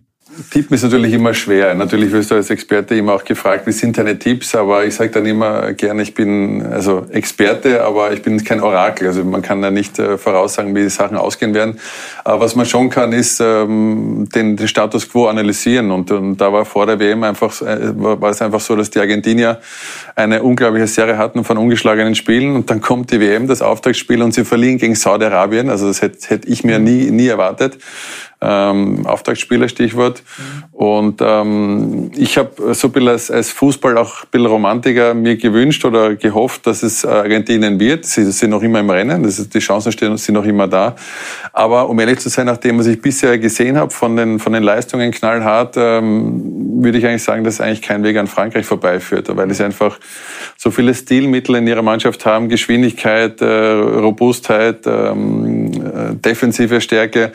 Tippen 0.51 0.75
ist 0.75 0.83
natürlich 0.83 1.13
immer 1.13 1.33
schwer. 1.33 1.73
Natürlich 1.73 2.11
wirst 2.11 2.29
du 2.29 2.35
als 2.35 2.51
Experte 2.51 2.93
immer 2.93 3.13
auch 3.13 3.23
gefragt, 3.23 3.65
wie 3.65 3.71
sind 3.71 3.97
deine 3.97 4.17
Tipps? 4.17 4.53
Aber 4.53 4.85
ich 4.85 4.93
sage 4.93 5.09
dann 5.09 5.25
immer 5.25 5.73
gerne, 5.73 6.03
ich 6.03 6.13
bin 6.13 6.63
also 6.65 7.07
Experte, 7.09 7.83
aber 7.83 8.13
ich 8.13 8.21
bin 8.21 8.43
kein 8.43 8.61
Orakel. 8.61 9.07
Also 9.07 9.23
man 9.23 9.41
kann 9.41 9.61
da 9.61 9.71
nicht 9.71 9.97
äh, 9.97 10.19
voraussagen, 10.19 10.75
wie 10.75 10.83
die 10.83 10.89
Sachen 10.89 11.17
ausgehen 11.17 11.55
werden. 11.55 11.79
Aber 12.23 12.41
was 12.41 12.55
man 12.55 12.67
schon 12.67 12.91
kann, 12.91 13.11
ist 13.11 13.39
ähm, 13.41 14.29
den, 14.33 14.55
den 14.55 14.67
Status 14.67 15.09
quo 15.09 15.27
analysieren. 15.27 15.89
Und, 15.89 16.11
und 16.11 16.37
da 16.37 16.53
war 16.53 16.63
vor 16.63 16.85
der 16.85 16.99
WM 16.99 17.23
einfach, 17.23 17.59
äh, 17.63 17.91
war, 17.95 18.29
es 18.29 18.41
einfach 18.41 18.61
so, 18.61 18.75
dass 18.75 18.91
die 18.91 18.99
Argentinier 18.99 19.59
eine 20.15 20.43
unglaubliche 20.43 20.87
Serie 20.87 21.17
hatten 21.17 21.43
von 21.43 21.57
ungeschlagenen 21.57 22.13
Spielen. 22.13 22.55
Und 22.55 22.69
dann 22.69 22.81
kommt 22.81 23.11
die 23.11 23.19
WM, 23.19 23.47
das 23.47 23.63
Auftaktspiel, 23.63 24.21
und 24.21 24.35
sie 24.35 24.45
verlieren 24.45 24.77
gegen 24.77 24.93
Saudi-Arabien. 24.93 25.71
Also 25.71 25.87
das 25.87 26.03
hätte, 26.03 26.29
hätte 26.29 26.47
ich 26.47 26.63
mir 26.63 26.77
nie, 26.77 27.09
nie 27.09 27.27
erwartet 27.27 27.79
ähm, 28.41 29.05
Auftaktspieler 29.05 29.67
Stichwort. 29.67 30.23
Und 30.71 31.21
ähm, 31.21 32.11
ich 32.15 32.37
habe 32.37 32.73
so 32.73 32.87
ein 32.87 32.91
bisschen 32.91 33.09
als, 33.09 33.31
als 33.31 33.51
Fußball 33.51 33.97
auch 33.97 34.23
ein 34.23 34.27
bisschen 34.31 34.47
Romantiker 34.47 35.13
mir 35.13 35.35
gewünscht 35.35 35.83
oder 35.83 36.15
gehofft, 36.15 36.65
dass 36.65 36.83
es 36.83 37.05
Argentinien 37.05 37.79
wird. 37.79 38.05
Sie 38.05 38.23
sind 38.31 38.51
noch 38.51 38.61
immer 38.61 38.79
im 38.79 38.89
Rennen, 38.89 39.23
das 39.23 39.39
ist, 39.39 39.53
die 39.53 39.59
Chancen 39.59 39.91
stehen, 39.91 40.15
sind 40.17 40.35
noch 40.35 40.45
immer 40.45 40.67
da. 40.67 40.95
Aber 41.51 41.89
um 41.89 41.99
ehrlich 41.99 42.19
zu 42.19 42.29
sein, 42.29 42.45
nachdem 42.45 42.79
was 42.79 42.87
ich 42.87 43.01
bisher 43.01 43.37
gesehen 43.37 43.77
habe 43.77 43.91
von 43.91 44.15
den, 44.15 44.39
von 44.39 44.53
den 44.53 44.63
Leistungen 44.63 45.11
knallhart, 45.11 45.75
ähm, 45.77 46.83
würde 46.83 46.97
ich 46.97 47.05
eigentlich 47.05 47.23
sagen, 47.23 47.43
dass 47.43 47.59
eigentlich 47.59 47.81
kein 47.81 48.03
Weg 48.03 48.17
an 48.17 48.27
Frankreich 48.27 48.65
vorbeiführt, 48.65 49.35
weil 49.35 49.53
sie 49.53 49.65
einfach 49.65 49.99
so 50.55 50.71
viele 50.71 50.93
Stilmittel 50.93 51.55
in 51.55 51.67
ihrer 51.67 51.81
Mannschaft 51.81 52.25
haben, 52.25 52.47
Geschwindigkeit, 52.47 53.41
äh, 53.41 53.71
Robustheit, 53.71 54.87
ähm, 54.87 55.68
äh, 55.68 55.68
defensive 56.15 56.81
Stärke, 56.81 57.31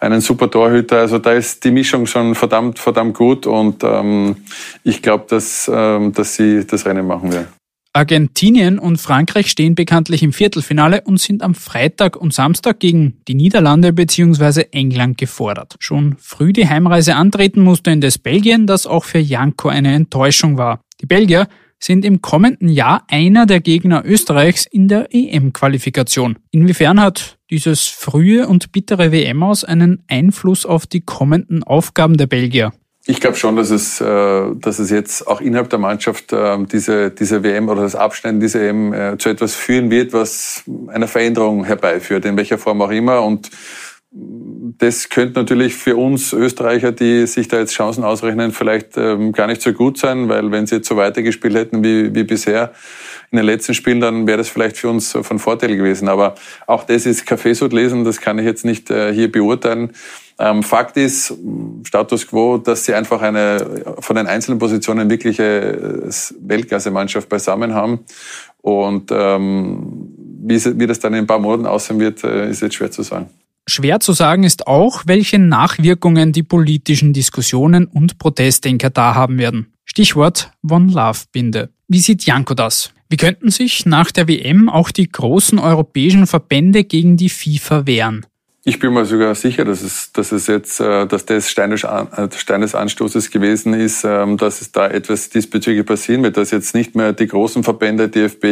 einen 0.00 0.20
super 0.20 0.50
Torhüter. 0.50 0.98
Also 0.98 1.18
da 1.18 1.32
ist 1.32 1.64
die 1.64 1.70
Mischung 1.70 2.06
schon 2.06 2.34
verdammt, 2.34 2.78
verdammt 2.78 3.14
gut 3.14 3.46
und 3.46 3.82
ähm, 3.84 4.36
ich 4.84 5.02
glaube, 5.02 5.26
dass, 5.28 5.70
ähm, 5.72 6.12
dass 6.12 6.36
sie 6.36 6.66
das 6.66 6.86
Rennen 6.86 7.06
machen 7.06 7.32
werden. 7.32 7.48
Argentinien 7.96 8.78
und 8.78 8.98
Frankreich 8.98 9.50
stehen 9.50 9.74
bekanntlich 9.74 10.22
im 10.22 10.34
Viertelfinale 10.34 11.00
und 11.00 11.18
sind 11.18 11.42
am 11.42 11.54
Freitag 11.54 12.14
und 12.16 12.34
Samstag 12.34 12.78
gegen 12.78 13.22
die 13.26 13.34
Niederlande 13.34 13.94
bzw. 13.94 14.66
England 14.70 15.16
gefordert. 15.16 15.76
Schon 15.78 16.14
früh 16.18 16.52
die 16.52 16.68
Heimreise 16.68 17.16
antreten 17.16 17.62
musste 17.62 17.90
indes 17.90 18.18
Belgien, 18.18 18.66
das 18.66 18.86
auch 18.86 19.04
für 19.04 19.18
Janko 19.18 19.70
eine 19.70 19.94
Enttäuschung 19.94 20.58
war. 20.58 20.80
Die 21.00 21.06
Belgier 21.06 21.48
sind 21.78 22.04
im 22.04 22.20
kommenden 22.20 22.68
Jahr 22.68 23.04
einer 23.08 23.46
der 23.46 23.60
Gegner 23.60 24.02
Österreichs 24.04 24.66
in 24.66 24.88
der 24.88 25.08
EM-Qualifikation. 25.10 26.38
Inwiefern 26.50 27.00
hat 27.00 27.35
dieses 27.50 27.86
frühe 27.86 28.46
und 28.48 28.72
bittere 28.72 29.12
WM 29.12 29.42
aus 29.42 29.64
einen 29.64 30.04
Einfluss 30.08 30.66
auf 30.66 30.86
die 30.86 31.00
kommenden 31.00 31.62
Aufgaben 31.62 32.16
der 32.16 32.26
Belgier? 32.26 32.72
Ich 33.08 33.20
glaube 33.20 33.36
schon, 33.36 33.54
dass 33.54 33.70
es, 33.70 34.00
äh, 34.00 34.44
dass 34.56 34.80
es 34.80 34.90
jetzt 34.90 35.28
auch 35.28 35.40
innerhalb 35.40 35.70
der 35.70 35.78
Mannschaft 35.78 36.32
äh, 36.32 36.58
diese, 36.64 37.12
diese 37.12 37.44
WM 37.44 37.68
oder 37.68 37.82
das 37.82 37.94
Abschneiden 37.94 38.40
dieser 38.40 38.60
WM 38.60 38.92
äh, 38.92 39.16
zu 39.16 39.28
etwas 39.28 39.54
führen 39.54 39.90
wird, 39.90 40.12
was 40.12 40.64
eine 40.88 41.06
Veränderung 41.06 41.64
herbeiführt, 41.64 42.24
in 42.24 42.36
welcher 42.36 42.58
Form 42.58 42.82
auch 42.82 42.90
immer. 42.90 43.22
Und 43.22 43.50
das 44.12 45.08
könnte 45.08 45.38
natürlich 45.38 45.74
für 45.74 45.96
uns 45.96 46.32
Österreicher, 46.32 46.92
die 46.92 47.26
sich 47.26 47.48
da 47.48 47.58
jetzt 47.58 47.74
Chancen 47.74 48.04
ausrechnen, 48.04 48.52
vielleicht 48.52 48.96
ähm, 48.96 49.32
gar 49.32 49.46
nicht 49.46 49.60
so 49.60 49.72
gut 49.72 49.98
sein, 49.98 50.28
weil 50.28 50.50
wenn 50.50 50.66
sie 50.66 50.76
jetzt 50.76 50.88
so 50.88 50.96
weitergespielt 50.96 51.54
hätten 51.54 51.84
wie, 51.84 52.14
wie 52.14 52.24
bisher 52.24 52.72
in 53.30 53.36
den 53.36 53.46
letzten 53.46 53.74
Spielen, 53.74 54.00
dann 54.00 54.26
wäre 54.26 54.38
das 54.38 54.48
vielleicht 54.48 54.76
für 54.76 54.88
uns 54.88 55.12
von 55.12 55.38
Vorteil 55.38 55.76
gewesen. 55.76 56.08
Aber 56.08 56.34
auch 56.66 56.84
das 56.84 57.04
ist 57.04 57.26
Kaffeesud 57.26 57.72
lesen, 57.72 58.04
das 58.04 58.20
kann 58.20 58.38
ich 58.38 58.44
jetzt 58.44 58.64
nicht 58.64 58.90
äh, 58.90 59.12
hier 59.12 59.30
beurteilen. 59.30 59.92
Ähm, 60.38 60.62
Fakt 60.62 60.96
ist, 60.96 61.34
Status 61.84 62.26
quo, 62.26 62.58
dass 62.58 62.84
sie 62.84 62.94
einfach 62.94 63.22
eine 63.22 63.84
von 64.00 64.16
den 64.16 64.26
einzelnen 64.26 64.58
Positionen 64.58 65.10
wirkliche 65.10 65.42
äh, 65.42 66.10
Weltklasse-Mannschaft 66.40 67.28
beisammen 67.28 67.74
haben. 67.74 68.00
Und 68.60 69.10
ähm, 69.12 70.12
wie, 70.42 70.62
wie 70.78 70.86
das 70.86 71.00
dann 71.00 71.14
in 71.14 71.20
ein 71.20 71.26
paar 71.26 71.38
Monaten 71.38 71.66
aussehen 71.66 71.98
wird, 71.98 72.22
äh, 72.24 72.50
ist 72.50 72.62
jetzt 72.62 72.74
schwer 72.74 72.90
zu 72.90 73.02
sagen. 73.02 73.30
Schwer 73.68 73.98
zu 73.98 74.12
sagen 74.12 74.44
ist 74.44 74.68
auch, 74.68 75.02
welche 75.06 75.40
Nachwirkungen 75.40 76.32
die 76.32 76.44
politischen 76.44 77.12
Diskussionen 77.12 77.86
und 77.86 78.18
Proteste 78.18 78.68
in 78.68 78.78
Katar 78.78 79.16
haben 79.16 79.38
werden. 79.38 79.72
Stichwort 79.84 80.52
One 80.68 80.92
Love 80.92 81.20
Binde. 81.32 81.70
Wie 81.88 81.98
sieht 81.98 82.24
Janko 82.24 82.54
das? 82.54 82.92
Wie 83.08 83.16
könnten 83.16 83.50
sich 83.50 83.84
nach 83.84 84.12
der 84.12 84.28
WM 84.28 84.68
auch 84.68 84.92
die 84.92 85.08
großen 85.08 85.58
europäischen 85.58 86.28
Verbände 86.28 86.84
gegen 86.84 87.16
die 87.16 87.28
FIFA 87.28 87.86
wehren? 87.86 88.26
Ich 88.68 88.80
bin 88.80 88.92
mir 88.92 89.04
sogar 89.04 89.32
sicher, 89.36 89.64
dass 89.64 89.82
es, 89.82 90.10
dass 90.12 90.32
es 90.32 90.48
jetzt, 90.48 90.80
äh, 90.80 91.06
dass 91.06 91.24
das 91.24 91.48
Stein 91.48 91.70
des, 91.70 91.86
Stein 92.36 92.60
des 92.60 92.74
Anstoßes 92.74 93.30
gewesen 93.30 93.74
ist, 93.74 94.02
ähm, 94.04 94.36
dass 94.38 94.60
es 94.60 94.72
da 94.72 94.88
etwas 94.88 95.30
diesbezüglich 95.30 95.86
passieren 95.86 96.24
wird, 96.24 96.36
dass 96.36 96.50
jetzt 96.50 96.74
nicht 96.74 96.96
mehr 96.96 97.12
die 97.12 97.28
großen 97.28 97.62
Verbände, 97.62 98.08
DFB, 98.08 98.44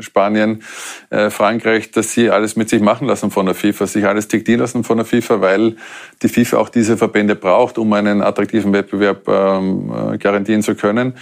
Spanien, 0.00 0.62
äh, 1.10 1.30
Frankreich, 1.30 1.90
dass 1.90 2.12
sie 2.12 2.30
alles 2.30 2.56
mit 2.56 2.68
sich 2.68 2.80
machen 2.80 3.06
lassen 3.06 3.30
von 3.30 3.46
der 3.46 3.54
FIFA, 3.54 3.86
sich 3.86 4.06
alles 4.06 4.28
diktieren 4.28 4.60
lassen 4.60 4.84
von 4.84 4.98
der 4.98 5.06
FIFA, 5.06 5.40
weil 5.40 5.76
die 6.22 6.28
FIFA 6.28 6.58
auch 6.58 6.68
diese 6.68 6.96
Verbände 6.96 7.36
braucht, 7.36 7.78
um 7.78 7.92
einen 7.92 8.22
attraktiven 8.22 8.72
Wettbewerb 8.72 9.28
ähm, 9.28 9.92
äh, 10.12 10.18
garantieren 10.18 10.62
zu 10.62 10.74
können. 10.74 11.14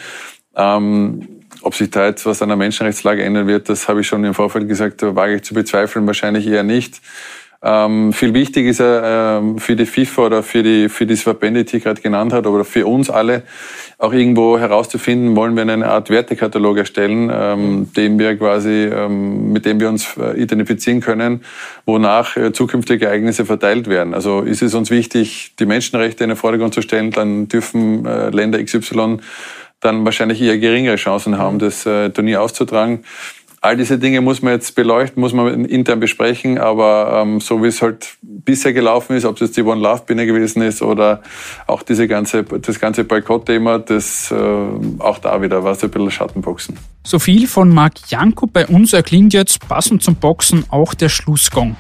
ob 0.57 1.75
sich 1.75 1.91
da 1.91 2.07
jetzt 2.07 2.27
was 2.27 2.43
an 2.43 2.49
der 2.49 2.57
Menschenrechtslage 2.57 3.25
ändern 3.25 3.47
wird, 3.49 3.69
das 3.69 3.89
habe 3.89 4.03
ich 4.03 4.07
schon 4.07 4.23
im 4.25 4.35
Vorfeld 4.35 4.69
gesagt, 4.69 5.03
wage 5.03 5.37
ich 5.37 5.43
zu 5.43 5.55
bezweifeln, 5.55 6.07
wahrscheinlich 6.07 6.47
eher 6.47 6.63
nicht. 6.63 7.01
Ähm, 7.67 8.13
viel 8.13 8.35
wichtig 8.35 8.67
ist 8.67 8.81
er 8.81 9.39
ähm, 9.39 9.59
für 9.59 9.75
die 9.75 9.87
FIFA 9.87 10.27
oder 10.27 10.43
für 10.43 10.63
die 10.63 10.91
für 10.91 11.07
diese 11.07 11.23
Verbände, 11.23 11.65
die 11.65 11.79
ich 11.79 11.83
gerade 11.83 12.03
genannt 12.03 12.35
habe, 12.35 12.51
oder 12.51 12.65
für 12.65 12.87
uns 12.87 13.09
alle 13.09 13.43
auch 13.97 14.13
irgendwo 14.13 14.59
herauszufinden, 14.59 15.35
wollen 15.35 15.57
wir 15.57 15.63
eine 15.63 15.89
Art 15.89 16.11
Wertekatalog 16.11 16.77
erstellen, 16.77 17.31
ähm, 17.33 17.91
den 17.97 18.19
wir 18.19 18.37
quasi, 18.37 18.85
ähm, 18.85 19.53
mit 19.53 19.65
dem 19.65 19.81
wir 19.81 19.89
uns 19.89 20.17
äh, 20.19 20.39
identifizieren 20.39 21.01
können, 21.01 21.41
wonach 21.87 22.37
äh, 22.37 22.53
zukünftige 22.53 23.07
Ereignisse 23.07 23.47
verteilt 23.47 23.89
werden. 23.89 24.13
Also 24.13 24.43
ist 24.43 24.61
es 24.61 24.75
uns 24.75 24.91
wichtig, 24.91 25.55
die 25.59 25.65
Menschenrechte 25.65 26.23
in 26.23 26.29
den 26.29 26.37
Vordergrund 26.37 26.75
zu 26.75 26.83
stellen, 26.83 27.13
dann 27.13 27.49
dürfen 27.49 28.05
äh, 28.05 28.29
Länder 28.29 28.63
XY 28.63 29.21
dann 29.81 30.05
wahrscheinlich 30.05 30.41
eher 30.41 30.59
geringere 30.59 30.97
Chancen 30.97 31.39
haben, 31.39 31.59
das 31.59 31.87
äh, 31.87 32.11
Turnier 32.11 32.43
auszutragen. 32.43 33.05
All 33.65 33.79
diese 33.79 33.99
Dinge 33.99 34.21
muss 34.21 34.43
man 34.43 34.53
jetzt 34.53 34.75
beleuchten, 34.75 35.23
muss 35.23 35.33
man 35.33 35.65
intern 35.65 35.99
besprechen, 35.99 36.59
aber 36.59 37.23
ähm, 37.23 37.41
so 37.41 37.63
wie 37.63 37.69
es 37.69 37.81
halt 37.81 38.19
bisher 38.21 38.75
gelaufen 38.75 39.17
ist, 39.17 39.25
ob 39.25 39.37
es 39.37 39.41
jetzt 39.41 39.57
die 39.57 39.63
One 39.63 39.81
Love 39.81 40.03
Binne 40.05 40.27
gewesen 40.27 40.61
ist 40.61 40.83
oder 40.83 41.23
auch 41.67 41.83
diese 41.83 42.07
ganze, 42.07 42.43
das 42.43 42.79
ganze 42.79 43.05
Boykott-Thema, 43.05 43.79
das 43.79 44.31
äh, 44.31 44.37
auch 44.99 45.17
da 45.17 45.41
wieder 45.41 45.65
war 45.65 45.73
es 45.73 45.83
ein 45.83 45.89
bisschen 45.89 46.11
Schattenboxen. 46.11 46.79
So 47.05 47.19
viel 47.19 47.47
von 47.47 47.71
Marc 47.71 47.95
Janko. 48.09 48.47
Bei 48.47 48.67
uns 48.67 48.93
erklingt 48.93 49.33
jetzt 49.33 49.67
passend 49.67 50.03
zum 50.03 50.17
Boxen 50.17 50.67
auch 50.69 50.93
der 50.93 51.09
Schlussgong. 51.09 51.75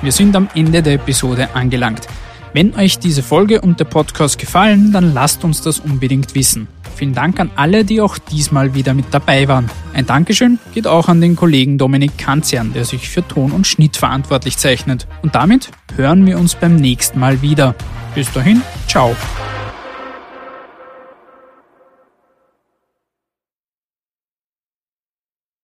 Wir 0.00 0.12
sind 0.12 0.34
am 0.36 0.48
Ende 0.54 0.80
der 0.82 0.94
Episode 0.94 1.50
angelangt. 1.52 2.08
Wenn 2.54 2.74
euch 2.76 2.98
diese 2.98 3.22
Folge 3.22 3.60
und 3.60 3.78
der 3.78 3.84
Podcast 3.84 4.38
gefallen, 4.38 4.90
dann 4.90 5.12
lasst 5.12 5.44
uns 5.44 5.60
das 5.60 5.80
unbedingt 5.80 6.34
wissen. 6.34 6.66
Vielen 6.94 7.14
Dank 7.14 7.40
an 7.40 7.50
alle, 7.56 7.84
die 7.84 8.00
auch 8.00 8.18
diesmal 8.18 8.74
wieder 8.74 8.94
mit 8.94 9.06
dabei 9.10 9.48
waren. 9.48 9.70
Ein 9.94 10.06
Dankeschön 10.06 10.58
geht 10.74 10.86
auch 10.86 11.08
an 11.08 11.20
den 11.20 11.36
Kollegen 11.36 11.78
Dominik 11.78 12.18
Kanzian, 12.18 12.72
der 12.72 12.84
sich 12.84 13.08
für 13.08 13.26
Ton 13.26 13.52
und 13.52 13.66
Schnitt 13.66 13.96
verantwortlich 13.96 14.56
zeichnet. 14.58 15.06
Und 15.22 15.34
damit 15.34 15.70
hören 15.96 16.26
wir 16.26 16.38
uns 16.38 16.54
beim 16.54 16.76
nächsten 16.76 17.18
Mal 17.18 17.42
wieder. 17.42 17.74
Bis 18.14 18.32
dahin, 18.32 18.62
ciao. 18.88 19.16